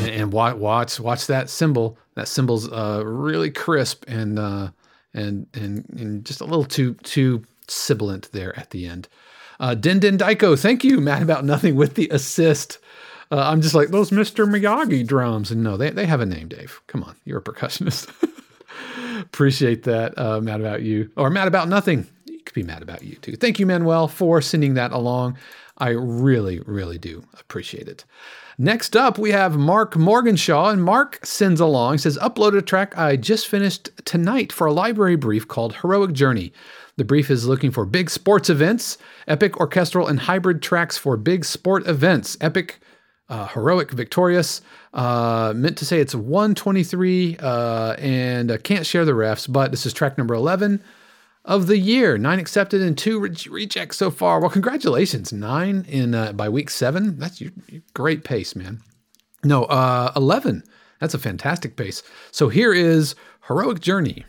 [0.00, 1.96] and, and watch watch that cymbal.
[2.14, 4.70] That cymbal's uh, really crisp and uh,
[5.14, 9.08] and and and just a little too too sibilant there at the end.
[9.60, 12.78] Uh, Den Den Daiko, thank you, Mad About Nothing, with the assist.
[13.30, 14.46] Uh, I'm just like, those Mr.
[14.46, 15.50] Miyagi drums.
[15.50, 16.80] And no, they, they have a name, Dave.
[16.86, 18.12] Come on, you're a percussionist.
[19.20, 21.10] Appreciate that, uh, Mad About You.
[21.16, 22.06] Or Mad About Nothing.
[22.26, 23.36] You could be mad about you too.
[23.36, 25.36] Thank you, Manuel, for sending that along.
[25.78, 28.04] I really, really do appreciate it.
[28.58, 33.16] Next up, we have Mark Morganshaw, and Mark sends along, says, Uploaded a track I
[33.16, 36.54] just finished tonight for a library brief called Heroic Journey.
[36.96, 38.96] The brief is looking for big sports events,
[39.28, 42.38] epic, orchestral, and hybrid tracks for big sport events.
[42.40, 42.80] Epic,
[43.28, 44.60] uh, heroic, victorious.
[44.94, 49.86] Uh, meant to say it's 123 uh, and uh, can't share the refs, but this
[49.86, 50.82] is track number 11
[51.44, 52.18] of the year.
[52.18, 54.40] Nine accepted and two re- rejects so far.
[54.40, 55.32] Well, congratulations.
[55.32, 57.18] Nine in uh, by week seven.
[57.18, 58.80] That's your, your great pace, man.
[59.44, 60.64] No, uh, 11.
[61.00, 62.02] That's a fantastic pace.
[62.30, 63.14] So here is
[63.46, 64.24] Heroic Journey.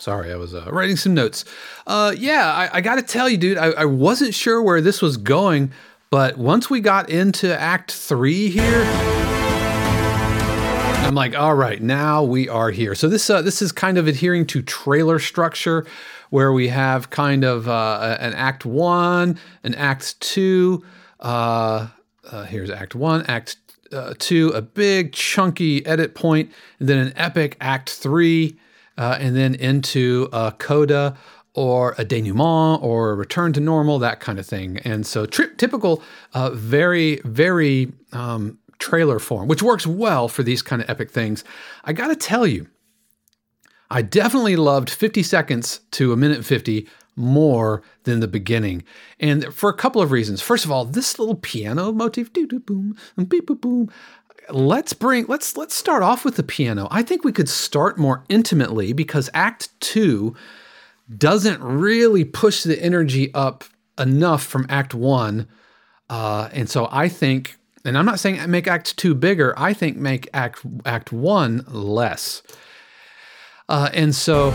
[0.00, 1.44] Sorry, I was uh, writing some notes.
[1.86, 5.02] Uh, yeah, I, I got to tell you, dude, I, I, wasn't sure where this
[5.02, 5.72] was going,
[6.08, 8.82] but once we got into Act Three here,
[11.04, 12.94] I'm like, all right, now we are here.
[12.94, 15.86] So this uh, this is kind of adhering to trailer structure,
[16.30, 20.82] where we have kind of uh, an Act One, an Act Two.
[21.20, 21.88] Uh,
[22.32, 23.58] uh, here's Act One, Act
[24.18, 28.58] Two, a big chunky edit point, and then an epic Act Three
[29.00, 31.16] uh, and then into a coda
[31.54, 34.76] or a denouement or a return to normal, that kind of thing.
[34.84, 36.02] And so, tri- typical,
[36.34, 41.42] uh, very, very um, trailer form, which works well for these kind of epic things.
[41.82, 42.68] I got to tell you,
[43.90, 46.86] I definitely loved 50 seconds to a minute 50
[47.16, 48.84] more than the beginning.
[49.18, 50.40] And for a couple of reasons.
[50.40, 52.96] First of all, this little piano motif, doo doo boom,
[53.28, 53.90] beep boom, boom,
[54.52, 56.88] let's bring let's let's start off with the piano.
[56.90, 60.34] I think we could start more intimately because act 2
[61.16, 63.64] doesn't really push the energy up
[63.98, 65.48] enough from act 1.
[66.08, 69.96] Uh, and so I think and I'm not saying make act 2 bigger, I think
[69.96, 72.42] make act act 1 less.
[73.68, 74.50] Uh, and so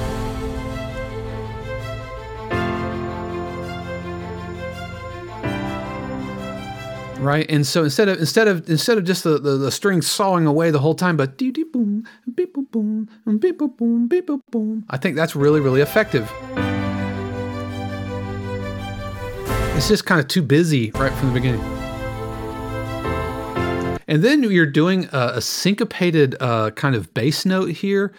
[7.19, 7.45] right?
[7.49, 10.71] And so instead of instead of instead of just the, the, the string sawing away
[10.71, 13.09] the whole time, but dee dee boom, beep boom boom,
[13.39, 14.85] beep boom beep boom.
[14.89, 16.31] I think that's really really effective.
[19.75, 21.61] It's just kind of too busy right from the beginning.
[24.07, 28.13] And then you're doing a, a syncopated uh, kind of bass note here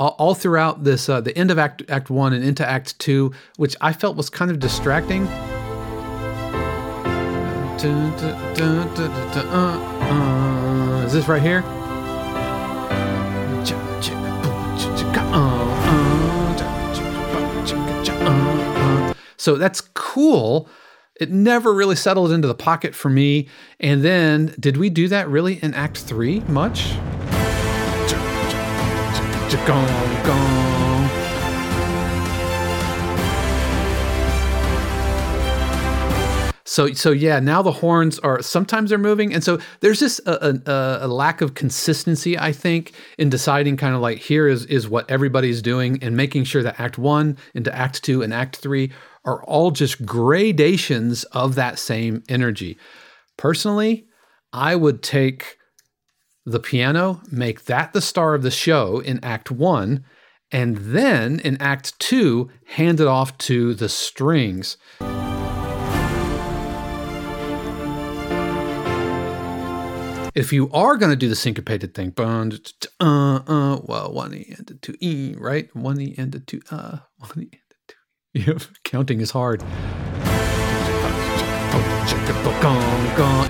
[0.00, 3.32] all, all throughout this, uh, the end of Act, Act 1 and into Act 2,
[3.56, 5.28] which I felt was kind of distracting.
[7.82, 7.86] Is
[11.14, 11.62] this right here?
[19.38, 20.68] So that's cool.
[21.18, 23.48] It never really settled into the pocket for me.
[23.78, 26.92] And then, did we do that really in Act 3 much?
[36.70, 40.60] So so yeah, now the horns are sometimes they're moving, and so there's just a,
[40.70, 44.88] a, a, lack of consistency, I think, in deciding kind of like here is is
[44.88, 48.92] what everybody's doing, and making sure that Act One into Act Two and Act Three
[49.24, 52.78] are all just gradations of that same energy.
[53.36, 54.06] Personally,
[54.52, 55.56] I would take
[56.46, 60.04] the piano, make that the star of the show in Act One,
[60.52, 64.76] and then in Act Two, hand it off to the strings.
[70.34, 72.24] If you are going to do the syncopated thing, uh,
[73.00, 75.74] uh, well, one E and a two E, right?
[75.74, 77.96] One E and a two, uh, one E and a two.
[78.52, 79.60] Yeah, counting is hard.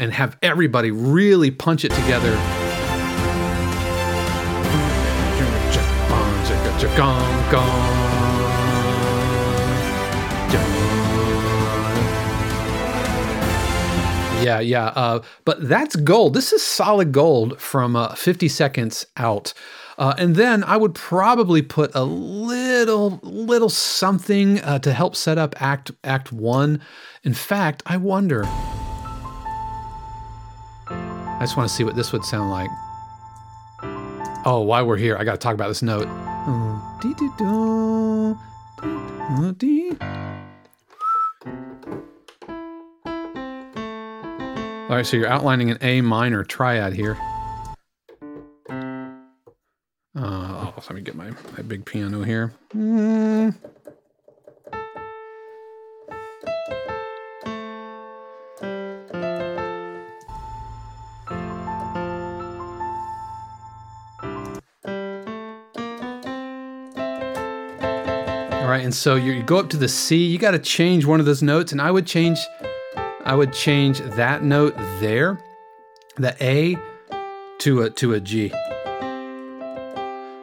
[0.00, 2.34] And have everybody really punch it together.
[14.42, 14.86] Yeah, yeah.
[14.86, 16.34] Uh, but that's gold.
[16.34, 19.52] This is solid gold from uh, 50 seconds out.
[19.98, 25.36] Uh, and then I would probably put a little, little something uh, to help set
[25.36, 26.80] up Act Act One.
[27.22, 28.44] In fact, I wonder.
[30.88, 32.70] I just want to see what this would sound like.
[34.46, 36.08] Oh, while we're here, I got to talk about this note.
[44.90, 47.16] All right, so you're outlining an A minor triad here.
[48.68, 49.12] Uh,
[50.16, 52.52] oh, let me get my, my big piano here.
[52.74, 53.54] Mm.
[68.52, 71.04] All right, and so you, you go up to the C, you got to change
[71.04, 72.40] one of those notes, and I would change
[73.24, 75.38] I would change that note there,
[76.16, 76.76] the A,
[77.58, 78.52] to a to a G.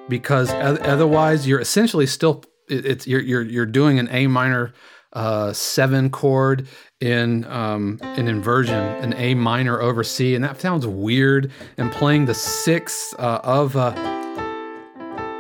[0.10, 4.74] Because otherwise, you're essentially still it's you're you're you're doing an A minor
[5.14, 6.68] uh, seven chord
[7.00, 11.52] in um, in inversion, an A minor over C, and that sounds weird.
[11.78, 13.94] And playing the sixth uh, of uh,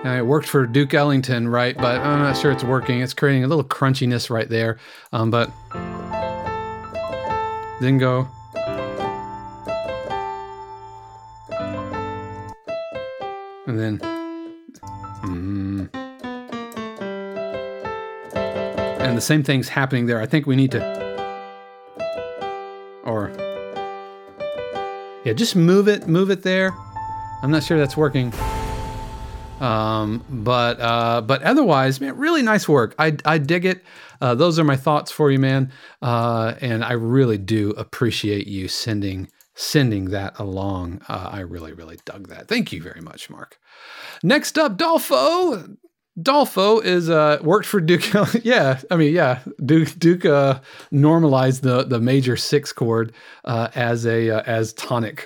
[0.05, 1.75] it worked for Duke Ellington, right?
[1.75, 3.01] But I'm not sure it's working.
[3.01, 4.77] It's creating a little crunchiness right there.
[5.11, 5.51] Um, but
[7.80, 8.28] then go.
[13.65, 13.99] And then.
[15.23, 15.89] Mm,
[18.99, 20.21] and the same thing's happening there.
[20.21, 20.82] I think we need to.
[23.03, 23.32] Or.
[25.25, 26.73] Yeah, just move it, move it there.
[27.41, 28.34] I'm not sure that's working.
[29.62, 32.95] Um, but uh, but otherwise, man, really nice work.
[32.99, 33.84] I I dig it.
[34.22, 35.72] Uh, those are my thoughts for you, man.
[36.01, 41.01] Uh, and I really do appreciate you sending sending that along.
[41.10, 42.47] Uh, I really really dug that.
[42.47, 43.58] Thank you very much, Mark.
[44.24, 45.78] Next up, Dolfo.
[46.22, 48.03] Dolfo is uh worked for Duke.
[48.43, 50.59] yeah, I mean, yeah, Duke Duke uh,
[50.91, 53.13] normalized the the major six chord
[53.45, 55.26] uh, as a uh, as tonic.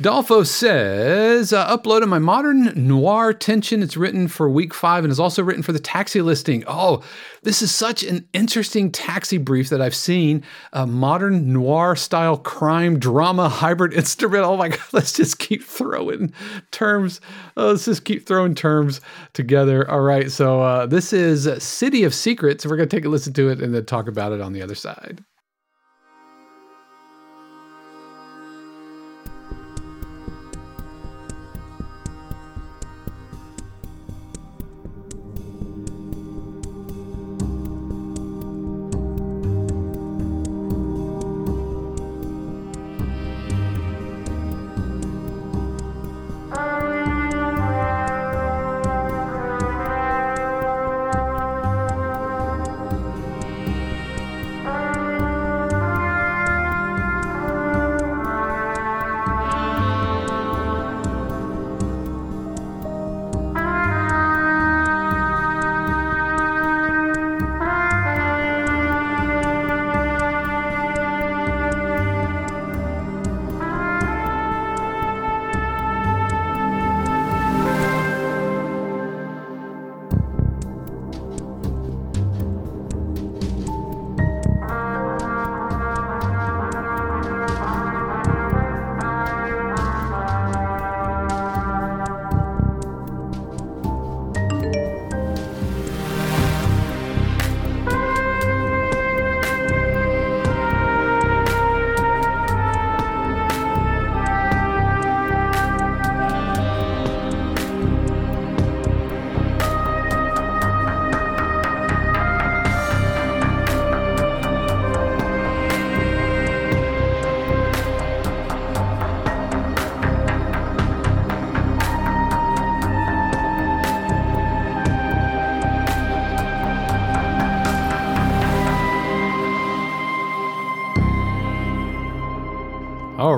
[0.00, 3.82] Dolfo says uh, uploaded my modern noir tension.
[3.82, 6.64] It's written for week five and is also written for the taxi listing.
[6.66, 7.02] Oh,
[7.42, 10.44] this is such an interesting taxi brief that I've seen.
[10.72, 14.44] A modern noir style crime drama hybrid instrument.
[14.44, 16.32] Oh my God, let's just keep throwing
[16.70, 17.20] terms.
[17.56, 19.00] Oh, let's just keep throwing terms
[19.32, 19.90] together.
[19.92, 22.64] All right, so uh, this is City of Secrets.
[22.64, 24.62] We're going to take a listen to it and then talk about it on the
[24.62, 25.22] other side.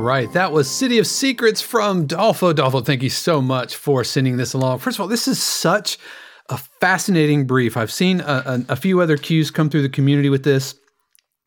[0.05, 2.53] Right, that was City of Secrets from Dolfo.
[2.53, 4.79] Dolfo, thank you so much for sending this along.
[4.81, 5.99] First of all, this is such
[6.51, 7.77] a fascinating brief.
[7.77, 10.75] I've seen a, a, a few other cues come through the community with this,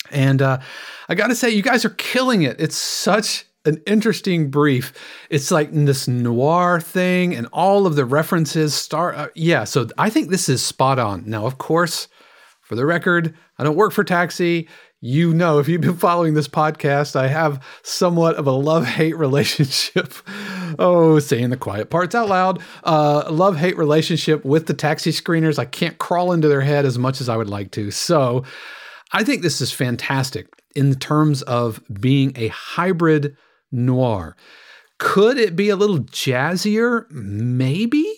[0.10, 0.60] and uh,
[1.08, 2.60] I got to say, you guys are killing it.
[2.60, 4.92] It's such an interesting brief.
[5.30, 9.16] It's like this noir thing and all of the references start.
[9.16, 11.30] Uh, yeah, so I think this is spot on.
[11.30, 12.08] Now, of course,
[12.62, 14.68] for the record, I don't work for Taxi.
[15.00, 19.16] You know, if you've been following this podcast, I have somewhat of a love hate
[19.18, 20.12] relationship.
[20.80, 22.62] oh, saying the quiet parts out loud.
[22.84, 25.60] Uh, love hate relationship with the taxi screeners.
[25.60, 27.92] I can't crawl into their head as much as I would like to.
[27.92, 28.44] So
[29.12, 33.38] I think this is fantastic in terms of being a hybrid
[33.72, 34.36] noir.
[34.98, 37.06] Could it be a little jazzier?
[37.12, 38.17] Maybe.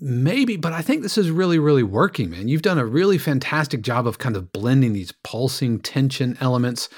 [0.00, 2.48] Maybe, but I think this is really, really working, man.
[2.48, 6.88] You've done a really fantastic job of kind of blending these pulsing tension elements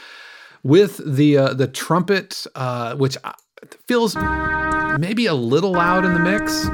[0.63, 3.33] with the uh, the trumpet, uh, which uh,
[3.89, 4.15] feels
[4.99, 6.67] maybe a little loud in the mix.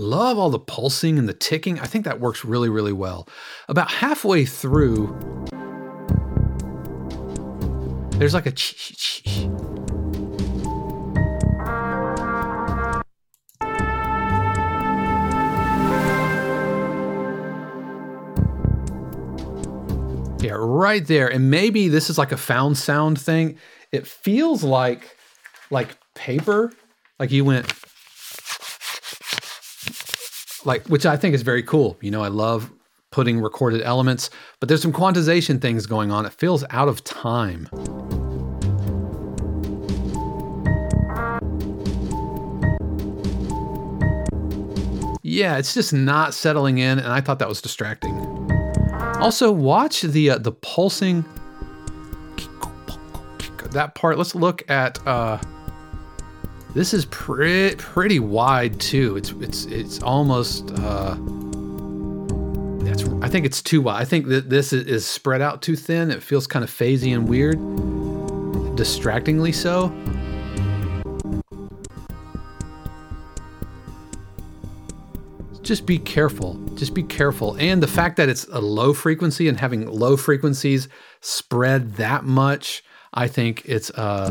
[0.00, 1.78] Love all the pulsing and the ticking.
[1.80, 3.28] I think that works really, really well.
[3.68, 5.08] About halfway through,
[8.12, 8.52] there's like a
[20.54, 21.28] Yeah, right there.
[21.28, 23.58] And maybe this is like a found sound thing.
[23.92, 25.16] It feels like
[25.70, 26.72] like paper.
[27.18, 27.72] Like you went
[30.64, 31.96] like which I think is very cool.
[32.00, 32.70] You know, I love
[33.10, 34.30] putting recorded elements,
[34.60, 36.26] but there's some quantization things going on.
[36.26, 37.68] It feels out of time.
[45.22, 48.33] Yeah, it's just not settling in, and I thought that was distracting.
[49.24, 51.24] Also, watch the uh, the pulsing
[53.72, 54.18] that part.
[54.18, 55.38] Let's look at uh,
[56.74, 59.16] this is pretty pretty wide too.
[59.16, 61.16] It's it's it's almost uh,
[62.84, 64.02] that's I think it's too wide.
[64.02, 66.10] I think that this is, is spread out too thin.
[66.10, 67.56] It feels kind of phasey and weird,
[68.76, 69.88] distractingly so.
[75.64, 76.54] Just be careful.
[76.74, 77.56] Just be careful.
[77.58, 80.88] And the fact that it's a low frequency and having low frequencies
[81.20, 84.30] spread that much, I think it's uh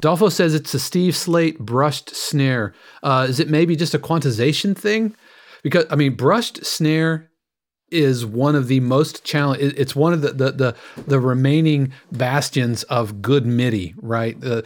[0.00, 2.72] Dolfo says it's a Steve Slate brushed snare.
[3.02, 5.14] Uh, is it maybe just a quantization thing?
[5.62, 7.28] Because I mean, brushed snare
[7.90, 9.60] is one of the most challenge.
[9.60, 10.76] It's one of the, the the
[11.06, 14.38] the, remaining bastions of good MIDI, right?
[14.40, 14.64] the,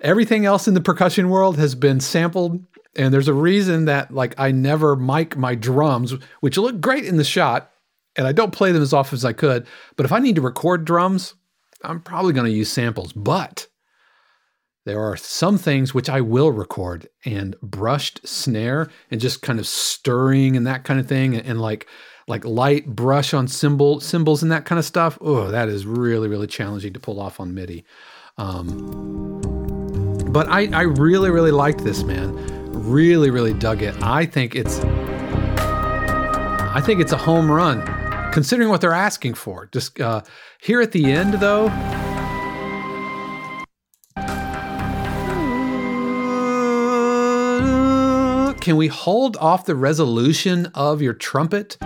[0.00, 2.64] everything else in the percussion world has been sampled
[2.96, 7.16] and there's a reason that like I never mic my drums, which look great in
[7.16, 7.70] the shot,
[8.16, 9.66] and I don't play them as often as I could.
[9.96, 11.34] But if I need to record drums,
[11.82, 13.12] I'm probably going to use samples.
[13.12, 13.66] But
[14.84, 19.66] there are some things which I will record and brushed snare and just kind of
[19.66, 21.86] stirring and that kind of thing and, and like
[22.26, 25.18] like light brush on cymbal cymbals and that kind of stuff.
[25.20, 27.84] Oh, that is really really challenging to pull off on MIDI.
[28.36, 29.40] Um,
[30.32, 32.53] but I I really really liked this man
[32.84, 33.94] really, really dug it.
[34.02, 34.80] I think it's
[36.76, 37.82] I think it's a home run,
[38.32, 39.68] considering what they're asking for.
[39.72, 40.22] Just uh,
[40.60, 41.68] here at the end, though.
[48.60, 51.76] Can we hold off the resolution of your trumpet?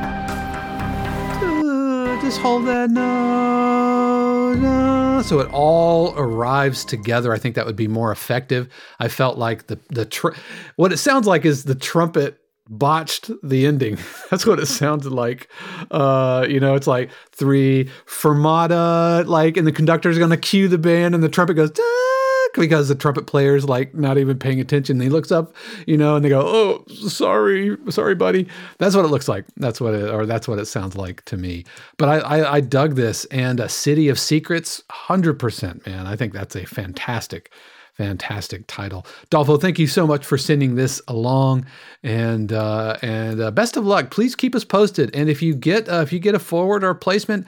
[2.22, 4.56] Just hold that note.
[4.56, 7.32] No so it all arrives together.
[7.32, 8.68] I think that would be more effective.
[8.98, 10.36] I felt like the the tr-
[10.76, 12.38] what it sounds like is the trumpet
[12.68, 13.98] botched the ending.
[14.30, 15.48] That's what it sounded like.
[15.90, 21.14] Uh, you know, it's like three fermata, like, and the conductor's gonna cue the band,
[21.14, 21.70] and the trumpet goes.
[21.70, 22.17] Dah!
[22.58, 25.00] Because the trumpet player's like not even paying attention.
[25.00, 25.54] He looks up,
[25.86, 28.48] you know, and they go, "Oh, sorry, sorry, buddy."
[28.78, 29.44] That's what it looks like.
[29.56, 31.64] That's what it, or that's what it sounds like to me.
[31.96, 36.06] But I, I, I dug this, and a City of Secrets, hundred percent, man.
[36.06, 37.50] I think that's a fantastic
[37.98, 39.04] fantastic title.
[39.28, 41.66] Dolfo, thank you so much for sending this along,
[42.02, 44.10] and uh, and uh, best of luck.
[44.10, 45.14] Please keep us posted.
[45.14, 47.46] And if you get uh, if you get a forward or placement,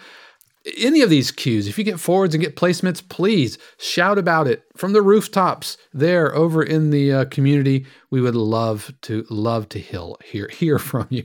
[0.76, 4.64] any of these cues, if you get forwards and get placements, please shout about it
[4.76, 7.86] from the rooftops there over in the uh, community.
[8.10, 11.24] We would love to love to hear hear from you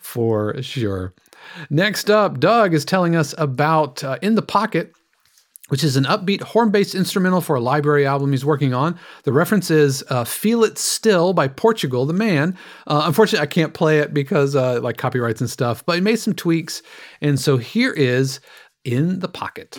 [0.00, 1.14] for sure.
[1.70, 4.92] Next up, Doug is telling us about uh, in the pocket
[5.68, 8.98] which is an upbeat horn based instrumental for a library album he's working on.
[9.24, 12.56] The reference is uh, Feel It Still by Portugal the Man.
[12.86, 16.16] Uh, unfortunately, I can't play it because uh, like copyrights and stuff, but he made
[16.16, 16.82] some tweaks.
[17.20, 18.40] And so here is
[18.84, 19.78] in the pocket.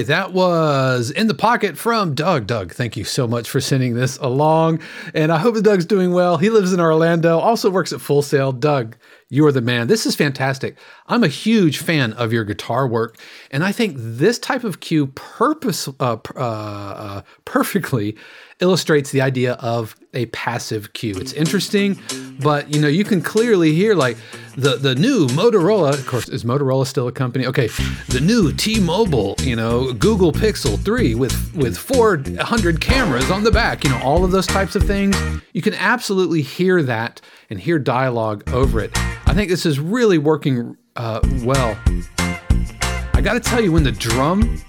[0.00, 2.46] Right, that was in the pocket from Doug.
[2.46, 4.80] Doug, thank you so much for sending this along.
[5.14, 6.38] And I hope that Doug's doing well.
[6.38, 8.52] He lives in Orlando, also works at Full Sail.
[8.52, 8.96] Doug,
[9.28, 9.88] you are the man.
[9.88, 10.76] This is fantastic.
[11.06, 13.18] I'm a huge fan of your guitar work,
[13.50, 18.16] and I think this type of cue purpose uh, uh, uh, perfectly
[18.60, 21.14] illustrates the idea of a passive cue.
[21.16, 21.98] It's interesting,
[22.40, 24.16] but you know you can clearly hear like
[24.56, 25.94] the the new Motorola.
[25.94, 27.46] Of course, is Motorola still a company?
[27.46, 27.68] Okay,
[28.08, 33.84] the new T-Mobile, you know, Google Pixel 3 with with 400 cameras on the back.
[33.84, 35.16] You know, all of those types of things.
[35.52, 38.90] You can absolutely hear that and hear dialogue over it.
[39.26, 41.76] I think this is really working uh, well.
[43.14, 44.60] I got to tell you, when the drum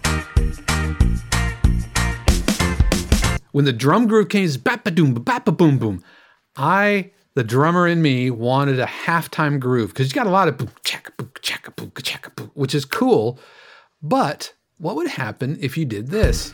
[3.52, 6.04] when the drum groove came, bap doom bap boom boom.
[6.56, 10.58] I, the drummer in me, wanted a halftime groove because you got a lot of
[10.58, 13.40] boom chaka boom chaka boom chaka boom, which is cool.
[14.02, 16.52] But what would happen if you did this?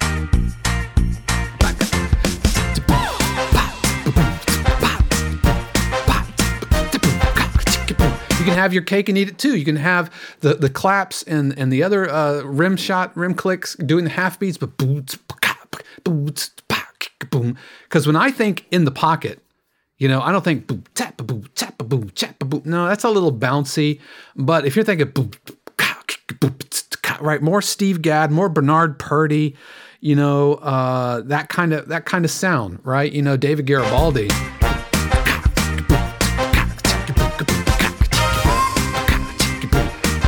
[8.37, 9.57] You can have your cake and eat it too.
[9.57, 13.75] You can have the the claps and and the other uh, rim shot, rim clicks,
[13.75, 15.17] doing the half beats, but boots,
[16.03, 16.51] boots,
[17.29, 17.57] boom.
[17.83, 19.39] Because when I think in the pocket,
[19.97, 22.61] you know, I don't think boom, tap, boom, tap, boom, tap, boom.
[22.65, 23.99] No, that's a little bouncy.
[24.35, 25.31] But if you're thinking boom,
[27.21, 29.55] right, more Steve Gadd, more Bernard Purdie,
[29.99, 33.11] you know, uh, that kind of that kind of sound, right?
[33.11, 34.29] You know, David Garibaldi.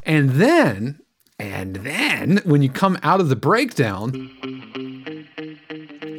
[0.05, 0.99] And then,
[1.37, 4.58] and then when you come out of the breakdown,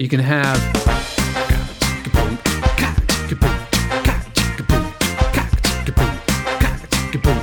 [0.01, 0.59] you can have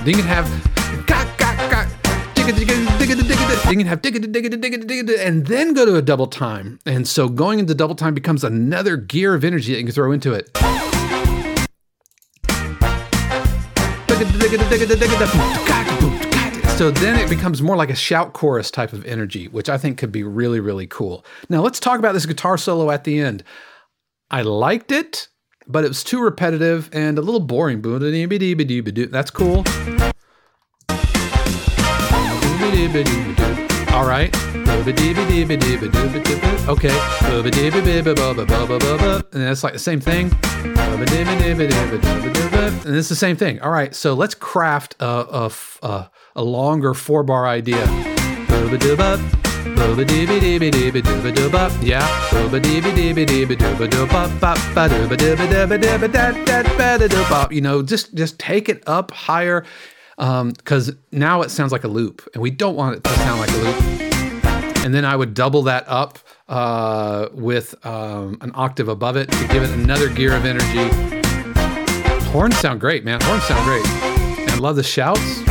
[0.04, 0.50] then you can have
[3.70, 4.02] you can have
[5.20, 6.80] and then go to a double time.
[6.86, 10.12] And so going into double time becomes another gear of energy that you can throw
[10.12, 10.50] into it.
[16.78, 19.98] So then it becomes more like a shout chorus type of energy, which I think
[19.98, 21.26] could be really, really cool.
[21.50, 23.44] Now let's talk about this guitar solo at the end.
[24.30, 25.28] I liked it,
[25.66, 27.82] but it was too repetitive and a little boring.
[27.82, 29.64] That's cool.
[33.92, 34.30] All right.
[36.70, 36.96] Okay.
[39.34, 40.32] And that's like the same thing.
[42.86, 43.60] And it's the same thing.
[43.62, 43.96] All right.
[43.96, 45.52] So let's craft a, a,
[45.82, 47.84] a, a longer four bar idea.
[51.82, 52.06] Yeah.
[57.52, 59.66] You know, just just take it up higher
[60.16, 63.40] because um, now it sounds like a loop, and we don't want it to sound
[63.40, 64.84] like a loop.
[64.84, 66.18] And then I would double that up
[66.48, 70.88] uh, with um, an octave above it to give it another gear of energy.
[72.32, 73.20] Horns sound great, man.
[73.22, 73.86] Horns sound great.
[74.40, 75.47] And I love the shouts.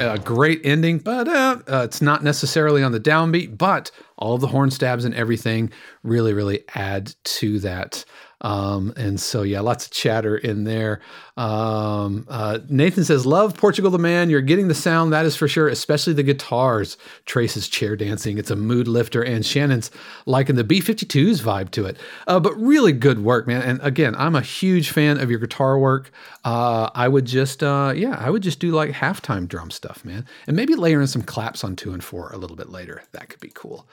[0.00, 3.58] A great ending, but uh, uh, it's not necessarily on the downbeat.
[3.58, 5.72] But all the horn stabs and everything
[6.04, 8.04] really, really add to that
[8.40, 11.00] Um, and so, yeah, lots of chatter in there.
[11.36, 14.30] Um, uh, Nathan says, Love Portugal the Man.
[14.30, 16.96] You're getting the sound, that is for sure, especially the guitars.
[17.26, 18.38] Trace's chair dancing.
[18.38, 19.22] It's a mood lifter.
[19.22, 19.90] And Shannon's
[20.26, 21.96] liking the B 52's vibe to it.
[22.26, 23.62] Uh, but really good work, man.
[23.62, 26.10] And again, I'm a huge fan of your guitar work.
[26.44, 30.26] Uh, I would just, uh, yeah, I would just do like halftime drum stuff, man.
[30.46, 33.02] And maybe layer in some claps on two and four a little bit later.
[33.12, 33.88] That could be cool.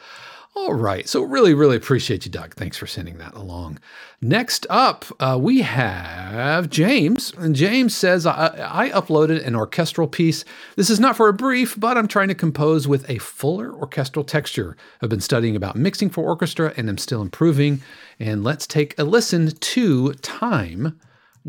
[0.58, 1.08] All right.
[1.08, 2.56] So, really, really appreciate you, Doug.
[2.56, 3.78] Thanks for sending that along.
[4.22, 7.34] Next up, uh, we have James.
[7.38, 10.46] And James says, I, I, uploaded an orchestral piece.
[10.78, 14.24] This is not for a brief, but I'm trying to compose with a fuller orchestral
[14.24, 14.78] texture.
[15.02, 17.82] I've been studying about mixing for orchestra and I'm still improving.
[18.18, 20.98] And let's take a listen to Time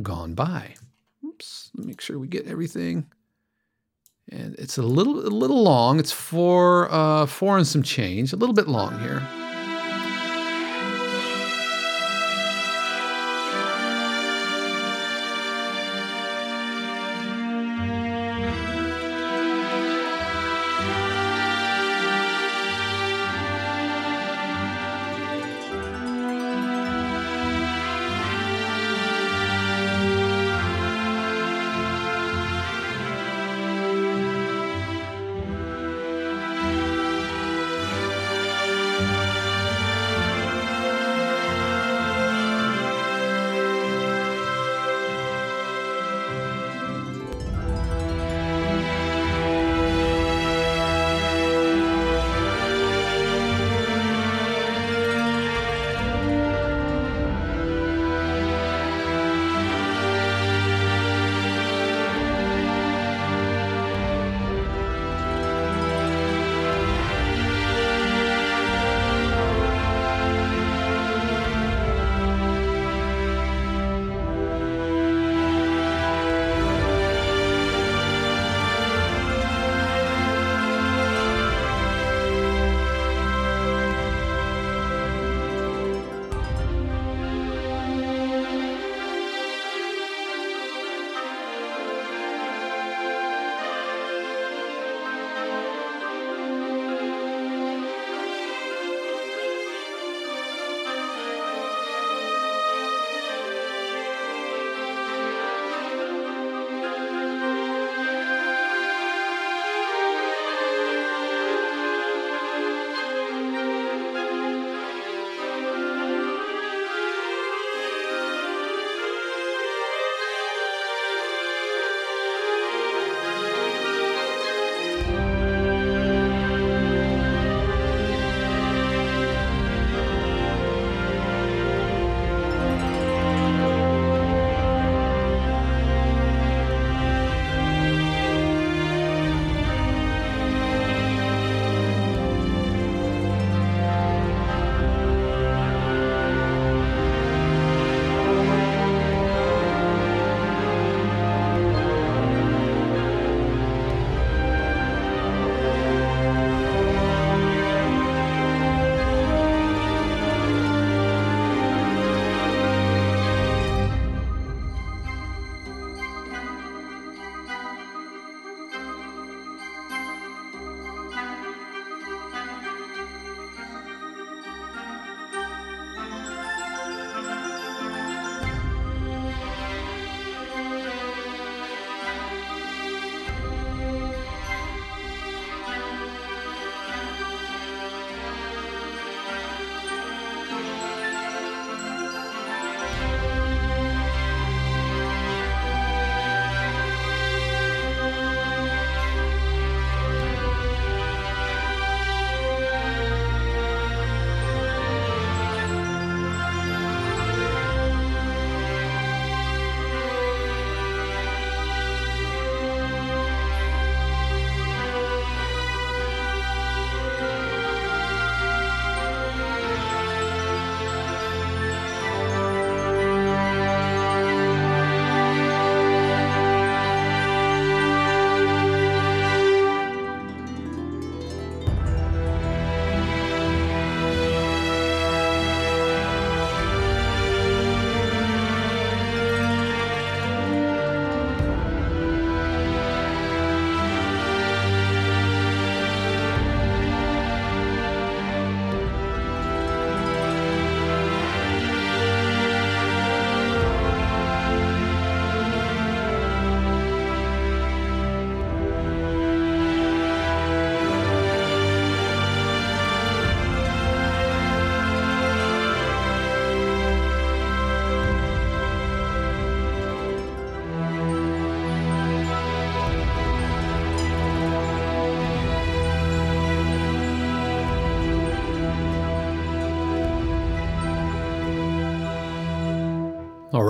[0.03, 0.75] Gone By.
[1.25, 1.71] Oops.
[1.77, 3.07] Make sure we get everything
[4.31, 5.99] and it's a little a little long.
[5.99, 9.46] It's four uh, four and some change, a little bit long here.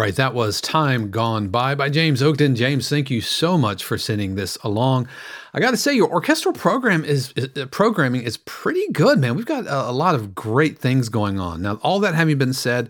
[0.06, 2.54] Right, that was Time Gone By by James Oakton.
[2.54, 5.08] James, thank you so much for sending this along.
[5.52, 9.34] I got to say, your orchestral program is, is uh, programming is pretty good, man.
[9.34, 11.60] We've got a, a lot of great things going on.
[11.60, 12.88] Now, all that having been said,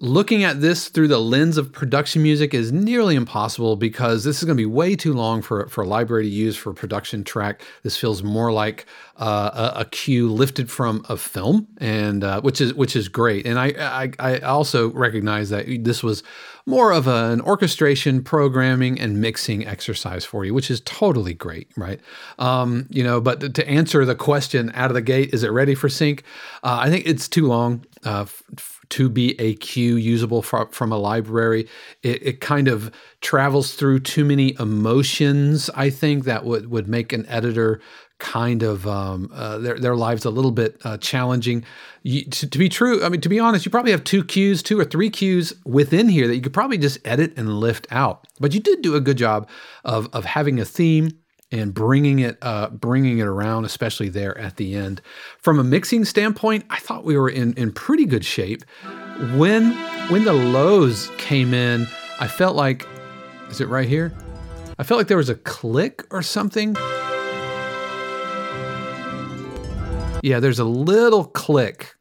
[0.00, 4.44] Looking at this through the lens of production music is nearly impossible because this is
[4.44, 7.22] going to be way too long for, for a library to use for a production
[7.22, 7.62] track.
[7.84, 8.86] This feels more like
[9.18, 13.46] uh, a, a, cue lifted from a film, and uh, which is which is great.
[13.46, 16.24] And I, I, I also recognize that this was
[16.66, 21.68] more of a, an orchestration, programming, and mixing exercise for you, which is totally great,
[21.76, 22.00] right?
[22.40, 25.76] Um, you know, but to answer the question out of the gate, is it ready
[25.76, 26.24] for sync?
[26.64, 27.84] Uh, I think it's too long.
[28.02, 28.26] Uh,
[28.90, 31.68] to be a cue usable for, from a library.
[32.02, 37.12] It, it, kind of travels through too many emotions, I think, that would, would make
[37.12, 37.80] an editor
[38.18, 41.64] kind of um, uh, their, their lives a little bit uh, challenging.
[42.02, 44.62] You, to, to, be true, I mean, to be honest, you probably have two cues,
[44.62, 48.26] two or three cues within here that you could probably just edit and lift out.
[48.40, 49.48] But you did do a good job
[49.84, 51.18] of, of having a theme
[51.54, 55.00] and bringing it uh, bringing it around, especially there at the end.
[55.38, 58.64] From a mixing standpoint, I thought we were in in pretty good shape.
[59.36, 59.72] When
[60.10, 61.86] when the lows came in,
[62.18, 62.86] I felt like
[63.50, 64.12] is it right here?
[64.78, 66.74] I felt like there was a click or something.
[70.22, 71.94] Yeah, there's a little click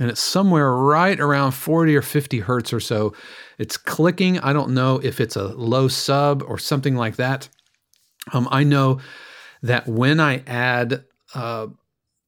[0.00, 3.12] and it's somewhere right around 40 or 50 hertz or so.
[3.58, 4.38] It's clicking.
[4.40, 7.50] I don't know if it's a low sub or something like that.
[8.32, 8.98] Um, I know
[9.62, 11.66] that when I add uh,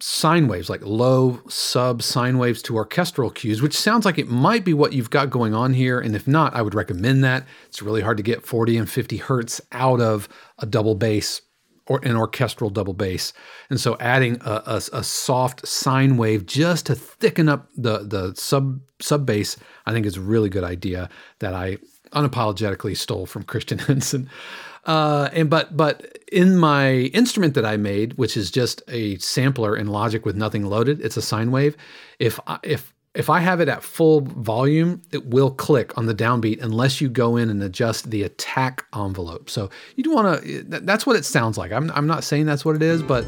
[0.00, 4.66] sine waves, like low sub sine waves to orchestral cues, which sounds like it might
[4.66, 5.98] be what you've got going on here.
[5.98, 7.46] And if not, I would recommend that.
[7.68, 11.40] It's really hard to get 40 and 50 hertz out of a double bass
[11.86, 13.32] or an orchestral double bass.
[13.68, 18.34] And so adding a, a, a, soft sine wave just to thicken up the, the
[18.36, 21.08] sub sub bass, I think is a really good idea
[21.40, 21.78] that I
[22.12, 24.30] unapologetically stole from Christian Henson.
[24.84, 29.76] Uh, and but but in my instrument that I made, which is just a sampler
[29.76, 31.76] in Logic with nothing loaded, it's a sine wave.
[32.18, 36.62] If if if I have it at full volume, it will click on the downbeat
[36.62, 39.50] unless you go in and adjust the attack envelope.
[39.50, 41.72] So you do want to, that's what it sounds like.
[41.72, 43.26] I'm, I'm not saying that's what it is, but.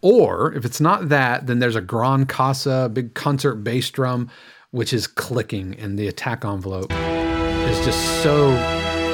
[0.00, 4.30] Or if it's not that, then there's a Grand Casa, big concert bass drum,
[4.70, 8.52] which is clicking, and the attack envelope is just so,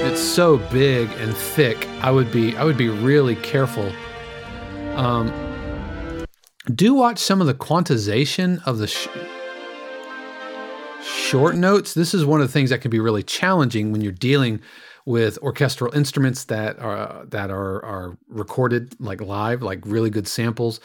[0.07, 1.89] it's so big and thick.
[2.03, 3.91] I would be, I would be really careful.
[4.95, 5.33] Um,
[6.69, 9.09] do watch some of the quantization of the sh-
[11.03, 11.95] short notes.
[11.95, 14.61] This is one of the things that can be really challenging when you're dealing
[15.05, 20.81] with orchestral instruments that are that are are recorded like live, like really good samples.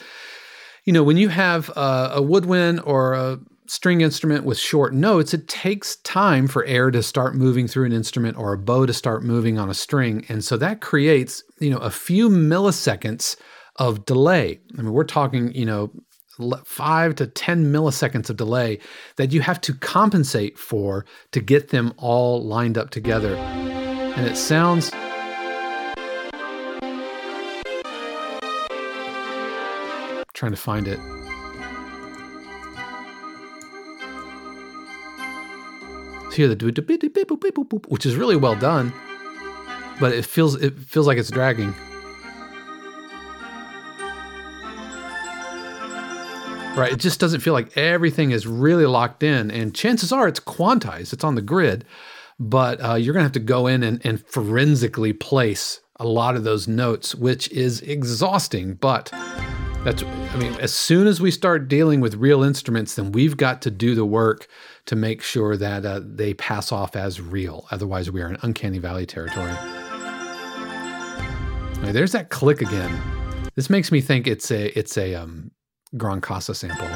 [0.85, 5.33] You know, when you have a, a woodwind or a string instrument with short notes,
[5.33, 8.93] it takes time for air to start moving through an instrument or a bow to
[8.93, 13.35] start moving on a string, and so that creates you know a few milliseconds
[13.77, 14.59] of delay.
[14.77, 15.91] I mean, we're talking, you know,
[16.65, 18.79] five to 10 milliseconds of delay
[19.17, 23.35] that you have to compensate for to get them all lined up together.
[23.35, 24.91] And it sounds.
[30.33, 30.99] trying to find it.
[36.31, 36.55] So the
[37.87, 38.91] which is really well done,
[39.99, 41.75] but it feels it feels like it's dragging.
[46.75, 46.91] Right.
[46.91, 49.51] It just doesn't feel like everything is really locked in.
[49.51, 51.85] And chances are it's quantized, it's on the grid,
[52.39, 56.35] but uh, you're going to have to go in and, and forensically place a lot
[56.35, 58.73] of those notes, which is exhausting.
[58.73, 59.11] But
[59.83, 63.61] that's, I mean, as soon as we start dealing with real instruments, then we've got
[63.61, 64.47] to do the work
[64.87, 67.67] to make sure that uh, they pass off as real.
[67.69, 69.53] Otherwise, we are in uncanny valley territory.
[71.81, 72.99] Right, there's that click again.
[73.55, 75.51] This makes me think it's a it's a um,
[75.97, 76.87] Grand Casa sample.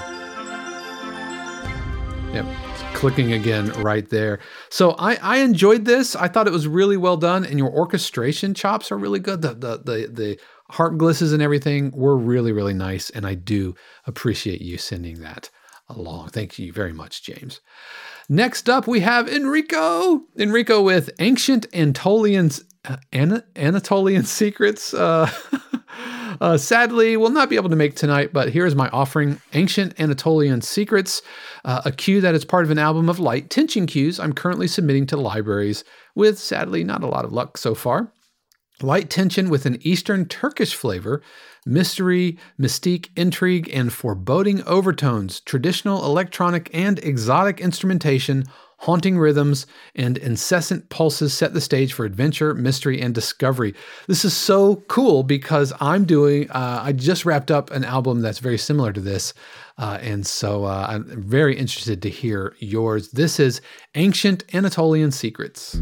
[2.33, 2.45] Yep,
[2.93, 4.39] clicking again right there.
[4.69, 6.15] So I, I enjoyed this.
[6.15, 9.41] I thought it was really well done, and your orchestration chops are really good.
[9.41, 13.75] The the the the harp glisses and everything were really really nice, and I do
[14.05, 15.49] appreciate you sending that
[15.89, 16.29] along.
[16.29, 17.61] Thank you very much, James.
[18.29, 20.23] Next up, we have Enrico.
[20.37, 22.51] Enrico with Ancient Anatolian
[22.83, 22.97] uh,
[23.55, 24.93] Anatolian Secrets.
[24.93, 25.31] Uh,
[26.39, 29.99] Uh, sadly, will not be able to make tonight, but here is my offering Ancient
[29.99, 31.21] Anatolian Secrets,
[31.65, 34.67] uh, a cue that is part of an album of light tension cues I'm currently
[34.67, 35.83] submitting to libraries
[36.15, 38.11] with, sadly, not a lot of luck so far.
[38.81, 41.23] Light tension with an Eastern Turkish flavor,
[41.65, 48.45] mystery, mystique, intrigue, and foreboding overtones, traditional electronic and exotic instrumentation,
[48.77, 53.73] haunting rhythms, and incessant pulses set the stage for adventure, mystery, and discovery.
[54.07, 58.39] This is so cool because I'm doing, uh, I just wrapped up an album that's
[58.39, 59.33] very similar to this.
[59.77, 63.11] Uh, and so uh, I'm very interested to hear yours.
[63.11, 63.61] This is
[63.95, 65.79] Ancient Anatolian Secrets.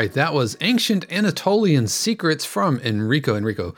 [0.00, 3.36] Right, that was Ancient Anatolian Secrets from Enrico.
[3.36, 3.74] Enrico,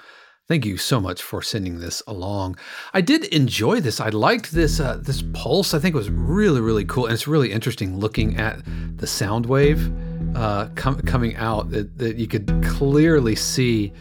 [0.47, 2.57] thank you so much for sending this along.
[2.94, 3.99] I did enjoy this.
[3.99, 5.74] I liked this uh, this pulse.
[5.74, 8.61] I think it was really really cool, and it's really interesting looking at
[8.99, 9.93] the sound wave
[10.36, 11.70] uh, com- coming out.
[11.70, 13.93] That, that you could clearly see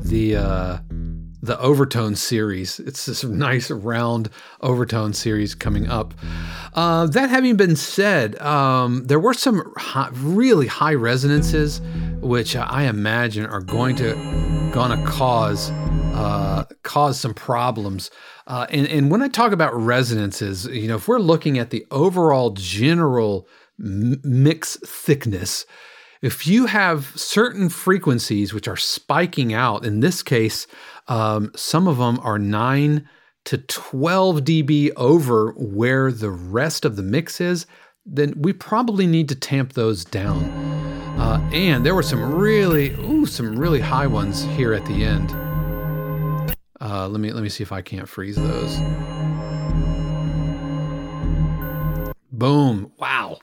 [0.00, 0.36] the.
[0.36, 0.78] Uh,
[1.42, 2.80] the overtone series.
[2.80, 6.14] It's this nice round overtone series coming up.
[6.74, 11.80] Uh, that having been said, um, there were some high, really high resonances,
[12.20, 14.14] which I imagine are going to
[14.72, 15.70] gonna cause
[16.14, 18.10] uh, cause some problems.
[18.48, 21.86] Uh, and, and when I talk about resonances, you know, if we're looking at the
[21.92, 23.46] overall general
[23.78, 25.64] m- mix thickness,
[26.22, 30.66] if you have certain frequencies which are spiking out, in this case,
[31.08, 33.08] um, some of them are 9
[33.46, 37.66] to 12 dB over where the rest of the mix is,
[38.04, 40.44] then we probably need to tamp those down.
[41.18, 45.34] Uh, and there were some really, ooh, some really high ones here at the end.
[46.80, 48.76] Uh, let me let me see if I can't freeze those.
[52.30, 52.92] Boom!
[52.98, 53.40] Wow,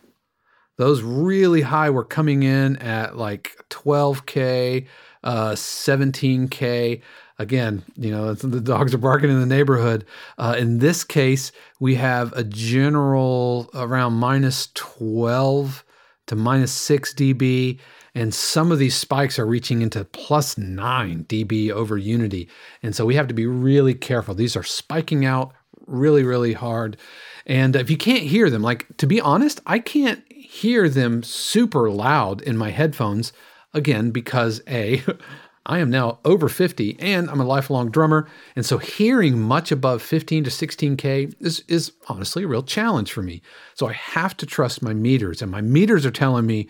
[0.77, 4.87] those really high were coming in at like 12k,
[5.23, 7.01] uh, 17k
[7.37, 10.05] again, you know, the dogs are barking in the neighborhood.
[10.37, 15.83] Uh, in this case, we have a general around minus 12
[16.27, 17.79] to minus 6 dB.
[18.13, 22.49] And some of these spikes are reaching into plus 9 dB over unity.
[22.81, 24.33] And so we have to be really careful.
[24.33, 25.53] These are spiking out
[25.85, 26.97] really, really hard.
[27.45, 31.89] And if you can't hear them, like to be honest, I can't hear them super
[31.89, 33.33] loud in my headphones.
[33.73, 35.03] Again, because A,
[35.65, 38.27] I am now over 50 and I'm a lifelong drummer.
[38.55, 43.23] And so hearing much above 15 to 16K is, is honestly a real challenge for
[43.23, 43.41] me.
[43.73, 46.69] So I have to trust my meters, and my meters are telling me,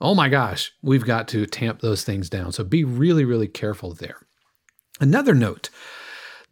[0.00, 2.52] oh my gosh, we've got to tamp those things down.
[2.52, 4.18] So be really, really careful there.
[5.00, 5.70] Another note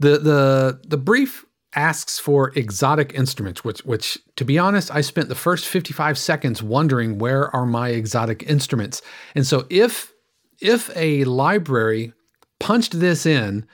[0.01, 1.45] the, the, the brief
[1.77, 6.63] asks for exotic instruments, which, which, to be honest, I spent the first 55 seconds
[6.63, 9.03] wondering where are my exotic instruments.
[9.35, 10.14] And so if
[10.61, 12.13] if a library
[12.59, 13.67] punched this in,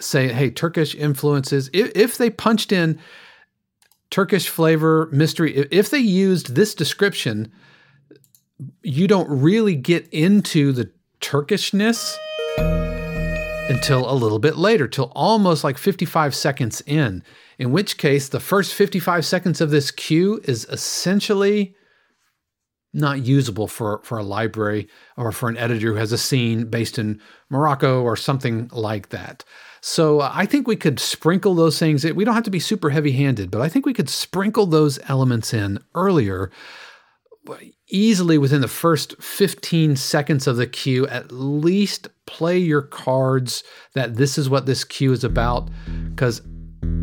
[0.00, 2.98] say, hey, Turkish influences, if, if they punched in
[4.10, 7.50] Turkish flavor mystery, if they used this description,
[8.82, 10.90] you don't really get into the
[11.20, 12.16] Turkishness.
[13.68, 17.24] until a little bit later, till almost like 55 seconds in,
[17.58, 21.74] in which case the first 55 seconds of this cue is essentially
[22.96, 26.98] not usable for, for a library or for an editor who has a scene based
[26.98, 27.20] in
[27.50, 29.44] Morocco or something like that.
[29.82, 32.04] So uh, I think we could sprinkle those things.
[32.04, 34.98] We don't have to be super heavy handed, but I think we could sprinkle those
[35.08, 36.50] elements in earlier,
[37.88, 41.06] easily within the first 15 seconds of the cue.
[41.06, 43.62] At least play your cards
[43.92, 45.68] that this is what this cue is about.
[46.10, 46.40] Because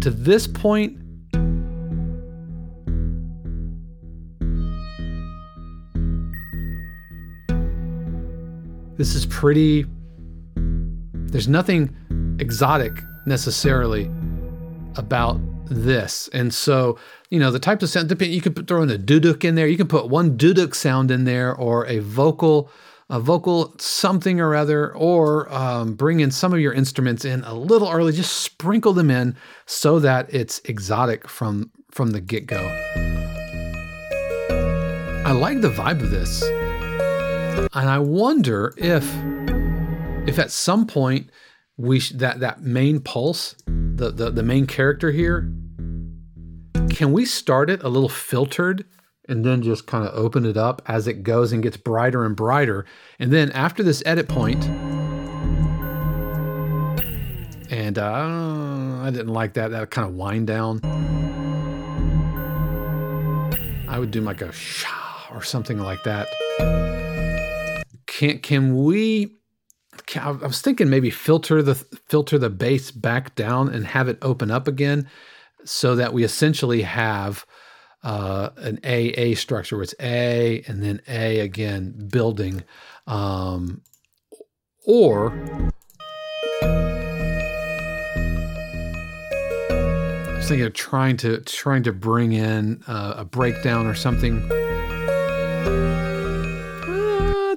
[0.02, 0.98] to this point,
[8.98, 9.86] this is pretty.
[10.56, 14.10] There's nothing exotic necessarily
[14.96, 16.30] about this.
[16.34, 17.00] And so,
[17.30, 19.68] you know, the types of sound, you could throw in a duduk in there.
[19.68, 22.70] You can put one duduk sound in there or a vocal,
[23.10, 27.54] a vocal something or other, or um, bring in some of your instruments in a
[27.54, 28.12] little early.
[28.12, 32.58] Just sprinkle them in so that it's exotic from from the get go.
[35.26, 36.44] I like the vibe of this,
[37.54, 39.04] and I wonder if
[40.28, 41.30] if at some point
[41.78, 45.52] we sh- that that main pulse, the, the the main character here,
[46.90, 48.86] can we start it a little filtered
[49.28, 52.36] and then just kind of open it up as it goes and gets brighter and
[52.36, 52.86] brighter,
[53.20, 54.64] and then after this edit point,
[57.72, 60.82] and uh, I didn't like that that kind of wind down.
[63.88, 67.03] I would do like a sha or something like that.
[68.18, 69.38] Can can we
[70.16, 74.52] I was thinking maybe filter the filter the bass back down and have it open
[74.52, 75.10] up again,
[75.64, 77.46] so that we essentially have
[78.04, 82.64] uh, an A A structure where it's A and then A again building,
[83.08, 83.82] um,
[84.86, 85.32] or
[89.72, 94.48] I was thinking of trying to trying to bring in uh, a breakdown or something.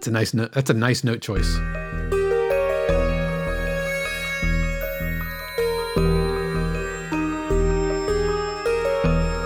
[0.06, 0.52] That's a nice note.
[0.52, 1.56] That's a nice note choice.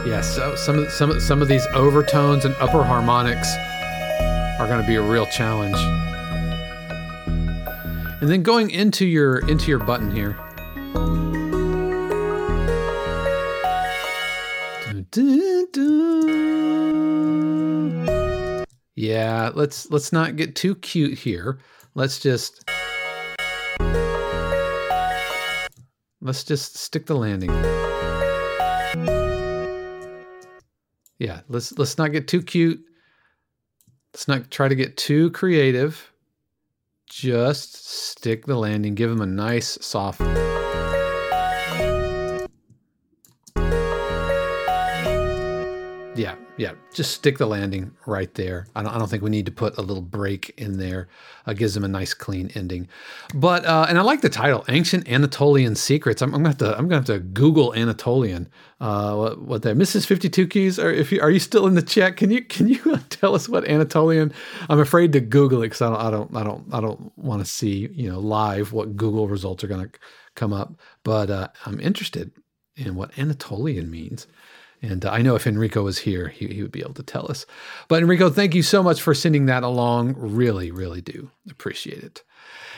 [0.07, 3.51] Yes, so some of some some of these overtones and upper harmonics
[4.61, 5.78] are going to be a real challenge.
[8.20, 10.37] And then going into your into your button here.
[19.01, 21.59] Yeah, let's let's not get too cute here.
[21.95, 22.69] Let's just
[26.21, 27.49] let's just stick the landing.
[31.19, 32.85] Yeah, let's let's not get too cute.
[34.13, 36.13] Let's not try to get too creative.
[37.09, 40.21] Just stick the landing, give them a nice soft
[46.57, 46.73] Yeah.
[46.93, 48.67] Just stick the landing right there.
[48.75, 51.09] I don't, I don't think we need to put a little break in there.
[51.47, 52.89] Uh, gives them a nice clean ending.
[53.35, 56.21] But uh, and I like the title, Ancient Anatolian Secrets.
[56.21, 58.49] I'm, I'm, gonna have to I'm gonna have to Google Anatolian.
[58.81, 60.07] Uh, what, what that Mrs.
[60.07, 60.79] Fifty Two Cues?
[60.79, 62.17] Are if you are you still in the chat?
[62.17, 64.33] Can you can you tell us what Anatolian?
[64.69, 67.41] I'm afraid to Google it because I don't I don't I don't I don't want
[67.41, 69.91] to see you know live what Google results are gonna
[70.35, 70.75] come up.
[71.05, 72.33] But uh, I'm interested
[72.77, 74.27] in what Anatolian means.
[74.82, 77.31] And uh, I know if Enrico was here, he, he would be able to tell
[77.31, 77.44] us.
[77.89, 80.15] But Enrico, thank you so much for sending that along.
[80.16, 82.23] Really, really do appreciate it.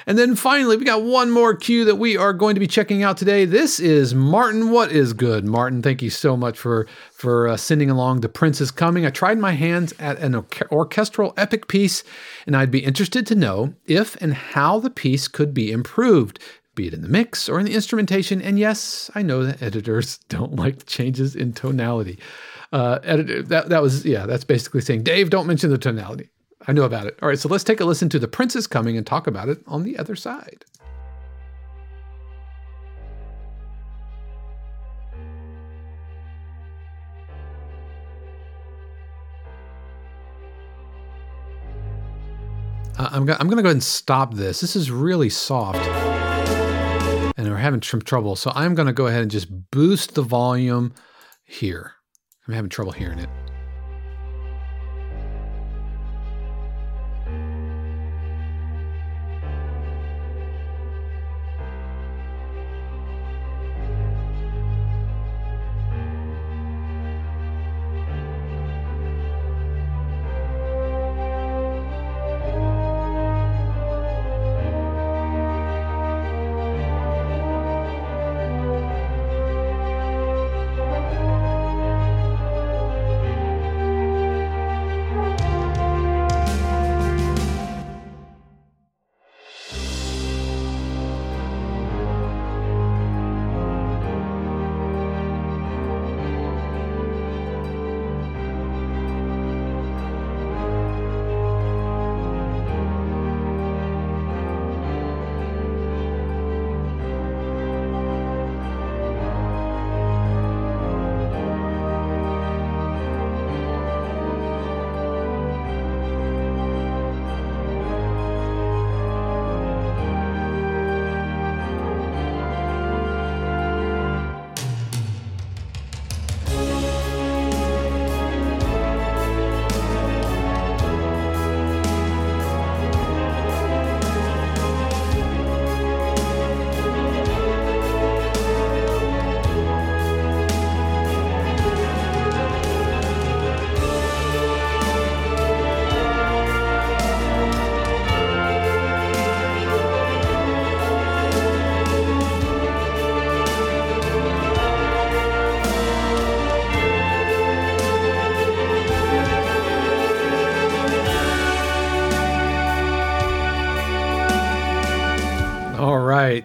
[0.07, 3.05] And then finally, we got one more cue that we are going to be checking
[3.05, 3.45] out today.
[3.45, 4.71] This is Martin.
[4.71, 5.81] What is good, Martin?
[5.81, 9.39] Thank you so much for for uh, sending along "The Prince is Coming." I tried
[9.39, 10.35] my hands at an
[10.73, 12.03] orchestral epic piece,
[12.47, 16.41] and I'd be interested to know if and how the piece could be improved
[16.75, 18.41] be it in the mix or in the instrumentation.
[18.41, 22.19] And yes, I know that editors don't like changes in tonality.
[22.73, 26.31] Uh, editor, that, that was, yeah, that's basically saying, Dave, don't mention the tonality.
[26.67, 27.19] I know about it.
[27.21, 29.49] All right, so let's take a listen to The Prince is Coming and talk about
[29.49, 30.65] it on the other side.
[42.99, 44.61] Uh, I'm, I'm going to go ahead and stop this.
[44.61, 46.12] This is really soft
[47.43, 48.37] and we're having some trouble.
[48.37, 50.95] So I'm going to go ahead and just boost the volume
[51.45, 51.95] here.
[52.47, 53.29] I'm having trouble hearing it.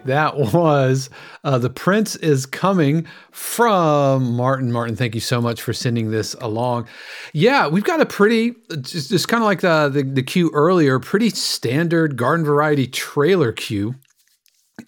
[0.08, 1.10] That was
[1.44, 4.72] uh, The Prince is Coming from Martin.
[4.72, 6.88] Martin, thank you so much for sending this along.
[7.34, 10.98] Yeah, we've got a pretty, just, just kind of like the, the, the cue earlier,
[10.98, 13.96] pretty standard garden variety trailer cue.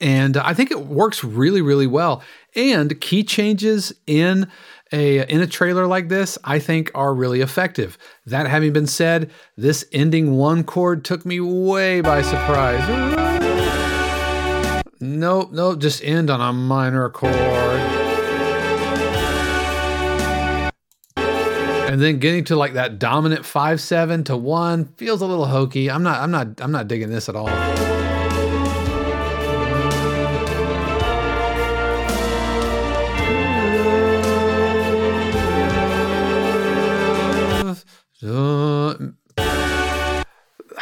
[0.01, 2.23] And I think it works really, really well.
[2.57, 4.51] And key changes in
[4.93, 7.99] a in a trailer like this, I think are really effective.
[8.27, 13.40] That having been said, this ending one chord took me way by surprise.
[15.03, 17.35] Nope, nope, just end on a minor chord.
[21.17, 25.91] And then getting to like that dominant 5 7 to 1 feels a little hokey.
[25.91, 27.49] I'm not I'm not I'm not digging this at all.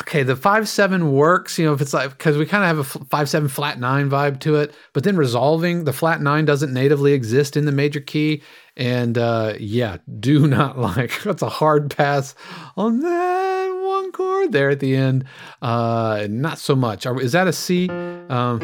[0.08, 1.58] Okay, the five seven works.
[1.58, 4.08] You know, if it's like because we kind of have a five seven flat nine
[4.08, 8.00] vibe to it, but then resolving the flat nine doesn't natively exist in the major
[8.00, 8.42] key,
[8.76, 12.34] and uh, yeah, do not like that's a hard pass
[12.76, 15.24] on that one chord there at the end.
[15.60, 17.04] Uh, not so much.
[17.04, 17.88] Are, is that a C?
[17.90, 18.60] Um,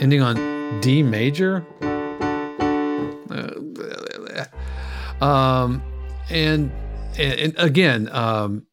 [0.00, 1.64] ending on D major.
[3.30, 5.82] Uh, um,
[6.28, 6.72] and
[7.18, 8.66] and, and again, um,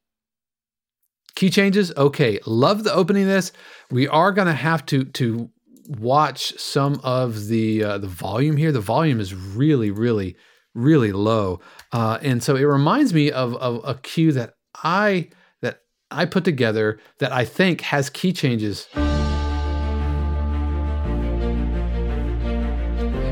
[1.36, 1.92] key changes.
[1.96, 3.28] Okay, love the opening.
[3.28, 3.52] This
[3.90, 5.50] we are going to have to to
[5.88, 8.72] watch some of the uh, the volume here.
[8.72, 10.36] The volume is really, really,
[10.74, 11.60] really low,
[11.92, 15.30] uh, and so it reminds me of, of a cue that I
[15.62, 18.88] that I put together that I think has key changes.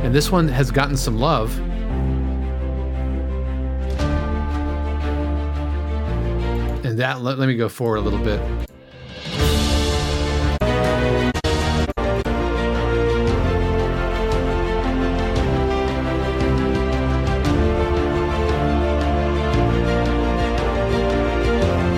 [0.02, 1.68] And this one has gotten some love.
[6.99, 8.39] That, let, let me go forward a little bit.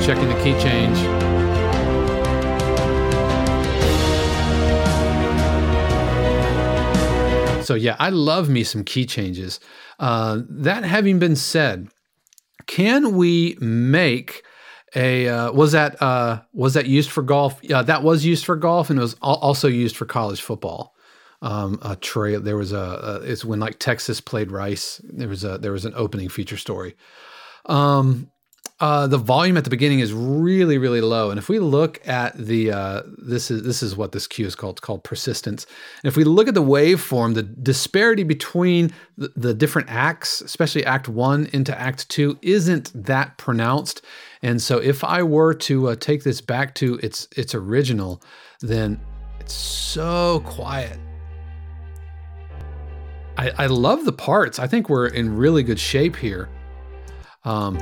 [0.06, 0.98] Checking the key change.
[7.66, 9.60] So yeah, I love me some key changes.
[10.00, 11.88] Uh, that having been said,
[12.68, 14.44] can we make
[14.96, 17.60] a uh, was that uh, was that used for golf?
[17.62, 20.96] Yeah, that was used for golf, and it was also used for college football.
[21.42, 21.98] Um, a
[22.40, 25.02] there was a, a, it's when like Texas played Rice.
[25.04, 26.96] There was a there was an opening feature story.
[27.66, 28.32] Um,
[28.80, 32.38] uh, the volume at the beginning is really really low, and if we look at
[32.38, 34.74] the uh, this is this is what this cue is called.
[34.74, 35.66] It's called persistence.
[36.04, 40.86] And if we look at the waveform, the disparity between the, the different acts, especially
[40.86, 44.02] Act One into Act Two, isn't that pronounced.
[44.44, 48.22] And so, if I were to uh, take this back to its its original,
[48.60, 49.00] then
[49.40, 51.00] it's so quiet.
[53.38, 54.60] I, I love the parts.
[54.60, 56.50] I think we're in really good shape here.
[57.44, 57.78] Um,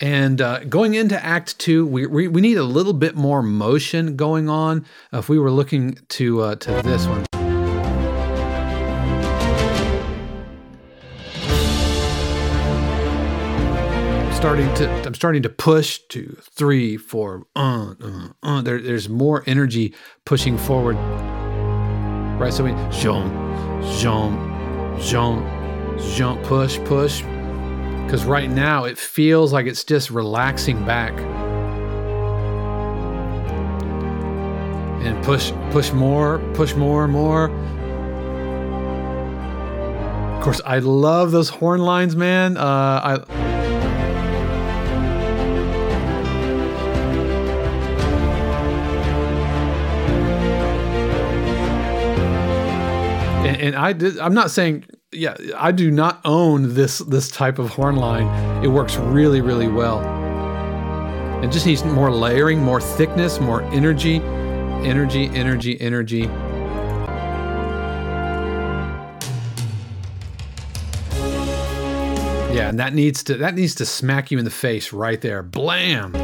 [0.00, 4.16] And uh, going into Act Two, we, we, we need a little bit more motion
[4.16, 4.84] going on.
[5.14, 7.24] If we were looking to uh, to this one.
[14.44, 16.00] Starting to I'm starting to push
[16.98, 17.46] four.
[17.56, 18.60] Uh, uh, uh.
[18.60, 19.94] There, there's more energy
[20.26, 20.96] pushing forward.
[22.38, 23.32] Right, so we jump,
[24.00, 25.46] jump, jump,
[26.14, 31.18] jump, push, push, because right now it feels like it's just relaxing back.
[35.06, 37.44] And push, push more, push more, more.
[40.36, 42.58] Of course, I love those horn lines, man.
[42.58, 43.63] Uh, I.
[53.54, 57.58] And, and I did, I'm not saying yeah, I do not own this this type
[57.58, 58.26] of horn line.
[58.64, 60.00] It works really, really well.
[61.42, 66.22] It just needs more layering, more thickness, more energy, energy, energy, energy.
[72.52, 75.42] Yeah, and that needs to that needs to smack you in the face right there.
[75.42, 76.23] Blam.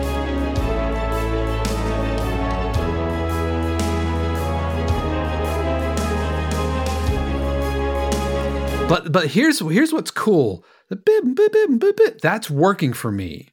[9.11, 10.65] But here's here's what's cool.
[10.89, 13.49] The that's working for me.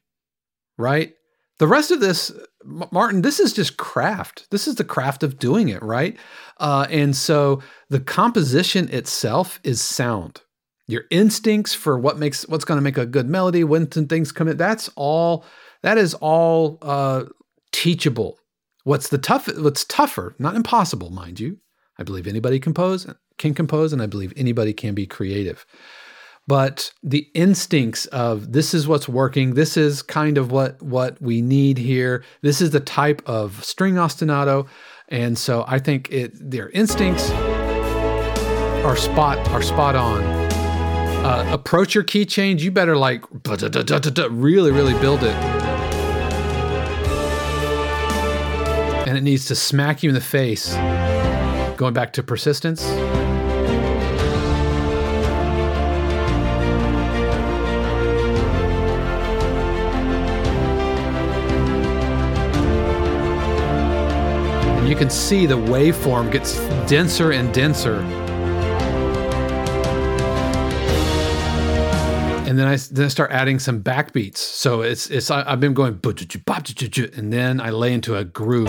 [0.76, 1.14] Right?
[1.58, 2.30] The rest of this,
[2.64, 4.46] Martin, this is just craft.
[4.50, 6.16] This is the craft of doing it, right?
[6.58, 7.60] Uh, and so
[7.90, 10.42] the composition itself is sound.
[10.88, 14.48] your instincts for what makes what's going to make a good melody, when things come
[14.48, 14.56] in.
[14.56, 15.44] That's all.
[15.82, 17.26] That is all uh,
[17.70, 18.38] teachable.
[18.84, 19.48] What's the tough?
[19.58, 20.34] What's tougher?
[20.38, 21.58] Not impossible, mind you.
[21.98, 23.06] I believe anybody can compose
[23.38, 25.64] can compose, and I believe anybody can be creative.
[26.46, 29.54] But the instincts of this is what's working.
[29.54, 32.24] This is kind of what what we need here.
[32.42, 34.66] This is the type of string ostinato,
[35.08, 37.30] and so I think it their instincts
[38.84, 40.48] are spot are spot on
[41.24, 43.24] uh, approach your key change, you better like
[44.30, 45.34] really, really build it.
[49.06, 50.74] And it needs to smack you in the face.
[51.76, 52.82] Going back to persistence.
[64.98, 66.58] Can see the waveform gets
[66.88, 68.00] denser and denser
[72.48, 74.38] and then I then I start adding some backbeats.
[74.38, 75.98] So it's it's I, have been going
[77.16, 78.68] and then I lay into a groove,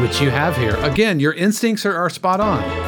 [0.00, 0.76] which you have here.
[0.84, 2.85] Again, your instincts are, are spot on.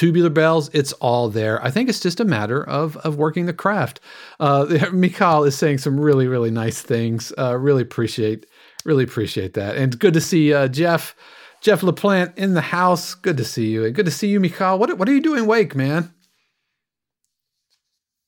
[0.00, 1.62] Tubular bells, it's all there.
[1.62, 4.00] I think it's just a matter of of working the craft.
[4.40, 7.34] Uh, Mikhail is saying some really really nice things.
[7.36, 8.46] Uh, really appreciate
[8.86, 11.14] really appreciate that, and good to see uh, Jeff.
[11.60, 13.14] Jeff LaPlante in the house.
[13.14, 13.90] Good to see you.
[13.90, 14.78] Good to see you, Mikhail.
[14.78, 16.10] What, what are you doing wake, man?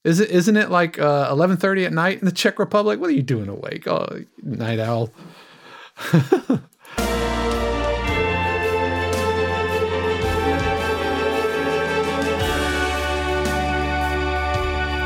[0.05, 3.01] Is it isn't it like uh, eleven thirty at night in the Czech Republic?
[3.01, 3.89] What are you doing awake?
[3.89, 5.11] Oh, night owl.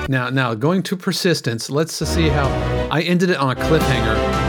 [0.08, 1.70] now, now going to persistence.
[1.70, 2.48] Let's see how
[2.90, 4.46] I ended it on a cliffhanger.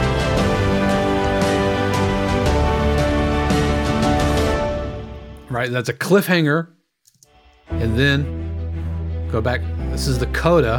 [5.58, 5.72] right?
[5.72, 6.68] That's a cliffhanger.
[7.68, 9.60] And then go back.
[9.90, 10.76] This is the coda.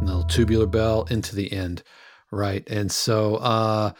[0.00, 1.82] And the tubular bell into the end,
[2.30, 2.66] right?
[2.68, 3.92] And so, uh,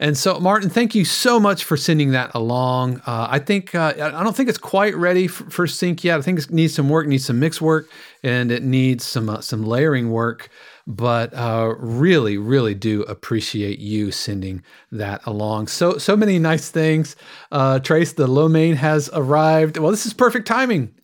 [0.00, 3.00] and so, Martin, thank you so much for sending that along.
[3.06, 6.18] Uh, I think uh, I don't think it's quite ready for, for, sync yet.
[6.18, 7.88] I think it needs some work, needs some mix work,
[8.22, 10.50] and it needs some uh, some layering work
[10.88, 15.66] but uh, really, really do appreciate you sending that along.
[15.66, 17.14] So, so many nice things.
[17.52, 19.76] Uh, Trace, the lo mein has arrived.
[19.76, 20.94] Well, this is perfect timing.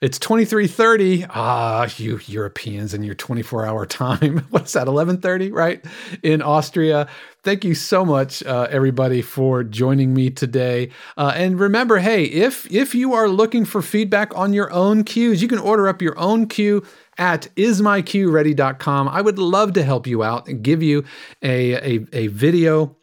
[0.00, 1.26] It's 23:30.
[1.28, 4.46] Ah, you Europeans and your 24-hour time.
[4.50, 4.86] What's that?
[4.86, 5.84] 11:30, right?
[6.22, 7.08] In Austria.
[7.48, 10.90] Thank you so much, uh, everybody, for joining me today.
[11.16, 15.40] Uh, and remember, hey, if if you are looking for feedback on your own cues,
[15.40, 16.84] you can order up your own cue
[17.16, 19.08] at ismycueready.com.
[19.08, 21.06] I would love to help you out and give you
[21.42, 22.94] a, a, a video,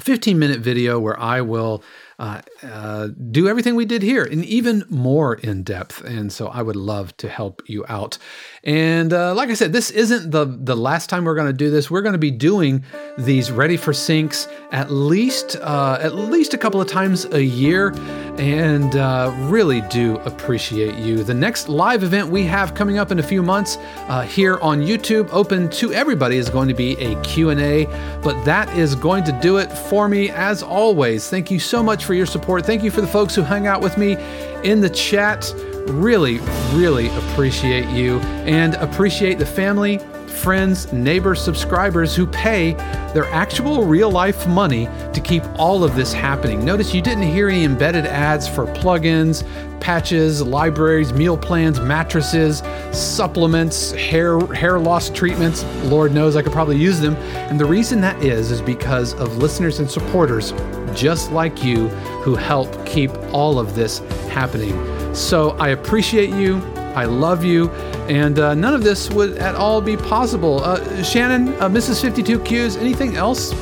[0.00, 1.84] 15 minute video where I will
[2.18, 6.02] uh, uh, do everything we did here and even more in depth.
[6.04, 8.18] And so I would love to help you out.
[8.62, 11.70] And uh, like I said, this isn't the, the last time we're going to do
[11.70, 11.90] this.
[11.90, 12.84] We're going to be doing
[13.18, 17.92] these ready for syncs at least uh, at least a couple of times a year,
[18.38, 21.22] and uh, really do appreciate you.
[21.22, 23.76] The next live event we have coming up in a few months
[24.08, 27.86] uh, here on YouTube, open to everybody, is going to be a Q&A.
[28.22, 31.28] But that is going to do it for me as always.
[31.28, 32.53] Thank you so much for your support.
[32.60, 34.16] Thank you for the folks who hung out with me
[34.62, 35.52] in the chat.
[35.86, 36.38] Really,
[36.72, 40.00] really appreciate you and appreciate the family,
[40.44, 42.74] friends, neighbors, subscribers who pay
[43.14, 44.84] their actual real life money
[45.14, 46.62] to keep all of this happening.
[46.62, 49.42] Notice you didn't hear any embedded ads for plugins,
[49.80, 52.62] patches, libraries, meal plans, mattresses,
[52.92, 55.64] supplements, hair hair loss treatments.
[55.84, 57.16] Lord knows I could probably use them.
[57.48, 60.52] And the reason that is is because of listeners and supporters
[60.94, 61.88] just like you
[62.22, 64.74] who help keep all of this happening.
[65.14, 66.60] So I appreciate you.
[66.94, 67.70] I love you.
[68.08, 70.62] And uh, none of this would at all be possible.
[70.62, 72.02] Uh, Shannon, uh, Mrs.
[72.08, 73.52] 52Cues, anything else?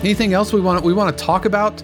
[0.00, 1.82] Anything else we want we want to talk about?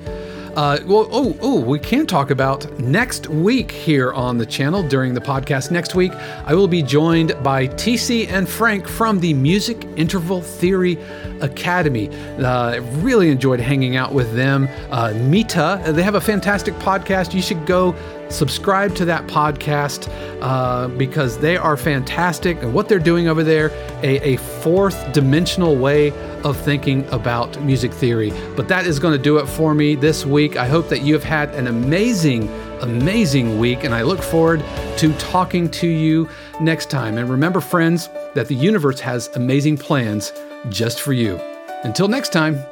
[0.57, 5.13] Uh, well, oh, oh, we can talk about next week here on the channel during
[5.13, 5.73] the podcast.
[5.73, 10.97] Next week, I will be joined by TC and Frank from the Music Interval Theory
[11.41, 12.09] Academy.
[12.39, 14.69] Uh, really enjoyed hanging out with them.
[14.93, 17.35] Uh, Mita, they have a fantastic podcast.
[17.35, 17.93] You should go
[18.29, 20.09] subscribe to that podcast
[20.41, 22.63] uh, because they are fantastic.
[22.63, 23.71] And what they're doing over there,
[24.03, 26.11] a, a fourth dimensional way
[26.43, 28.33] of thinking about music theory.
[28.57, 30.57] But that is going to do it for me this week.
[30.57, 32.49] I hope that you have had an amazing,
[32.81, 34.63] amazing week, and I look forward
[34.99, 36.29] to talking to you
[36.61, 37.19] next time.
[37.19, 40.33] And remember, friends, that the universe has amazing plans
[40.69, 41.41] just for you.
[41.83, 42.63] Until next time,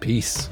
[0.00, 0.48] peace.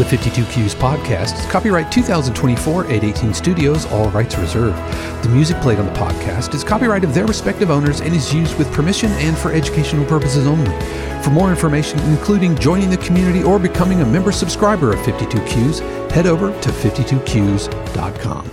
[0.00, 4.78] The 52Cues podcast is copyright 2024 818 Studios, all rights reserved.
[5.22, 8.56] The music played on the podcast is copyright of their respective owners and is used
[8.56, 10.70] with permission and for educational purposes only.
[11.22, 15.80] For more information, including joining the community or becoming a member subscriber of 52Cues,
[16.12, 18.50] head over to 52cues.com.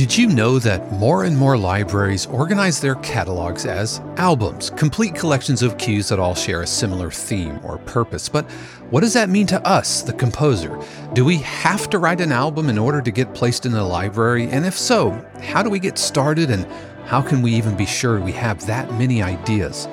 [0.00, 5.62] Did you know that more and more libraries organize their catalogs as albums, complete collections
[5.62, 8.26] of cues that all share a similar theme or purpose?
[8.26, 8.48] But
[8.90, 10.76] what does that mean to us, the composer?
[11.12, 14.48] Do we have to write an album in order to get placed in the library?
[14.48, 16.66] And if so, how do we get started and
[17.04, 19.86] how can we even be sure we have that many ideas?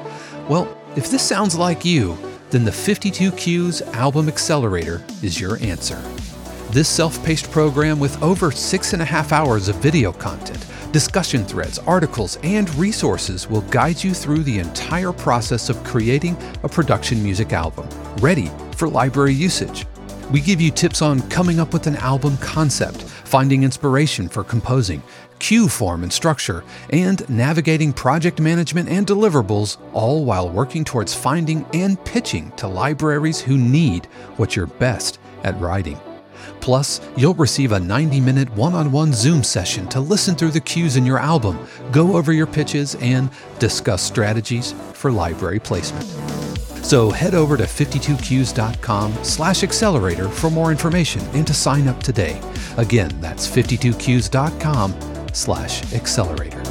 [0.50, 2.18] Well, if this sounds like you,
[2.50, 6.02] then the 52 Cues Album Accelerator is your answer.
[6.72, 11.46] This self paced program, with over six and a half hours of video content, discussion
[11.46, 17.24] threads, articles, and resources, will guide you through the entire process of creating a production
[17.24, 17.88] music album,
[18.18, 19.86] ready for library usage.
[20.30, 25.02] We give you tips on coming up with an album concept, finding inspiration for composing,
[25.40, 31.66] cue form and structure, and navigating project management and deliverables, all while working towards finding
[31.74, 35.98] and pitching to libraries who need what you're best at writing.
[36.62, 40.60] Plus, you'll receive a 90 minute one on one Zoom session to listen through the
[40.60, 41.58] cues in your album,
[41.92, 43.30] go over your pitches, and
[43.60, 46.06] discuss strategies for library placement.
[46.84, 52.42] So head over to 52cues.com slash accelerator for more information and to sign up today.
[52.78, 54.96] Again, that's 52cues.com
[55.34, 56.64] slash accelerator.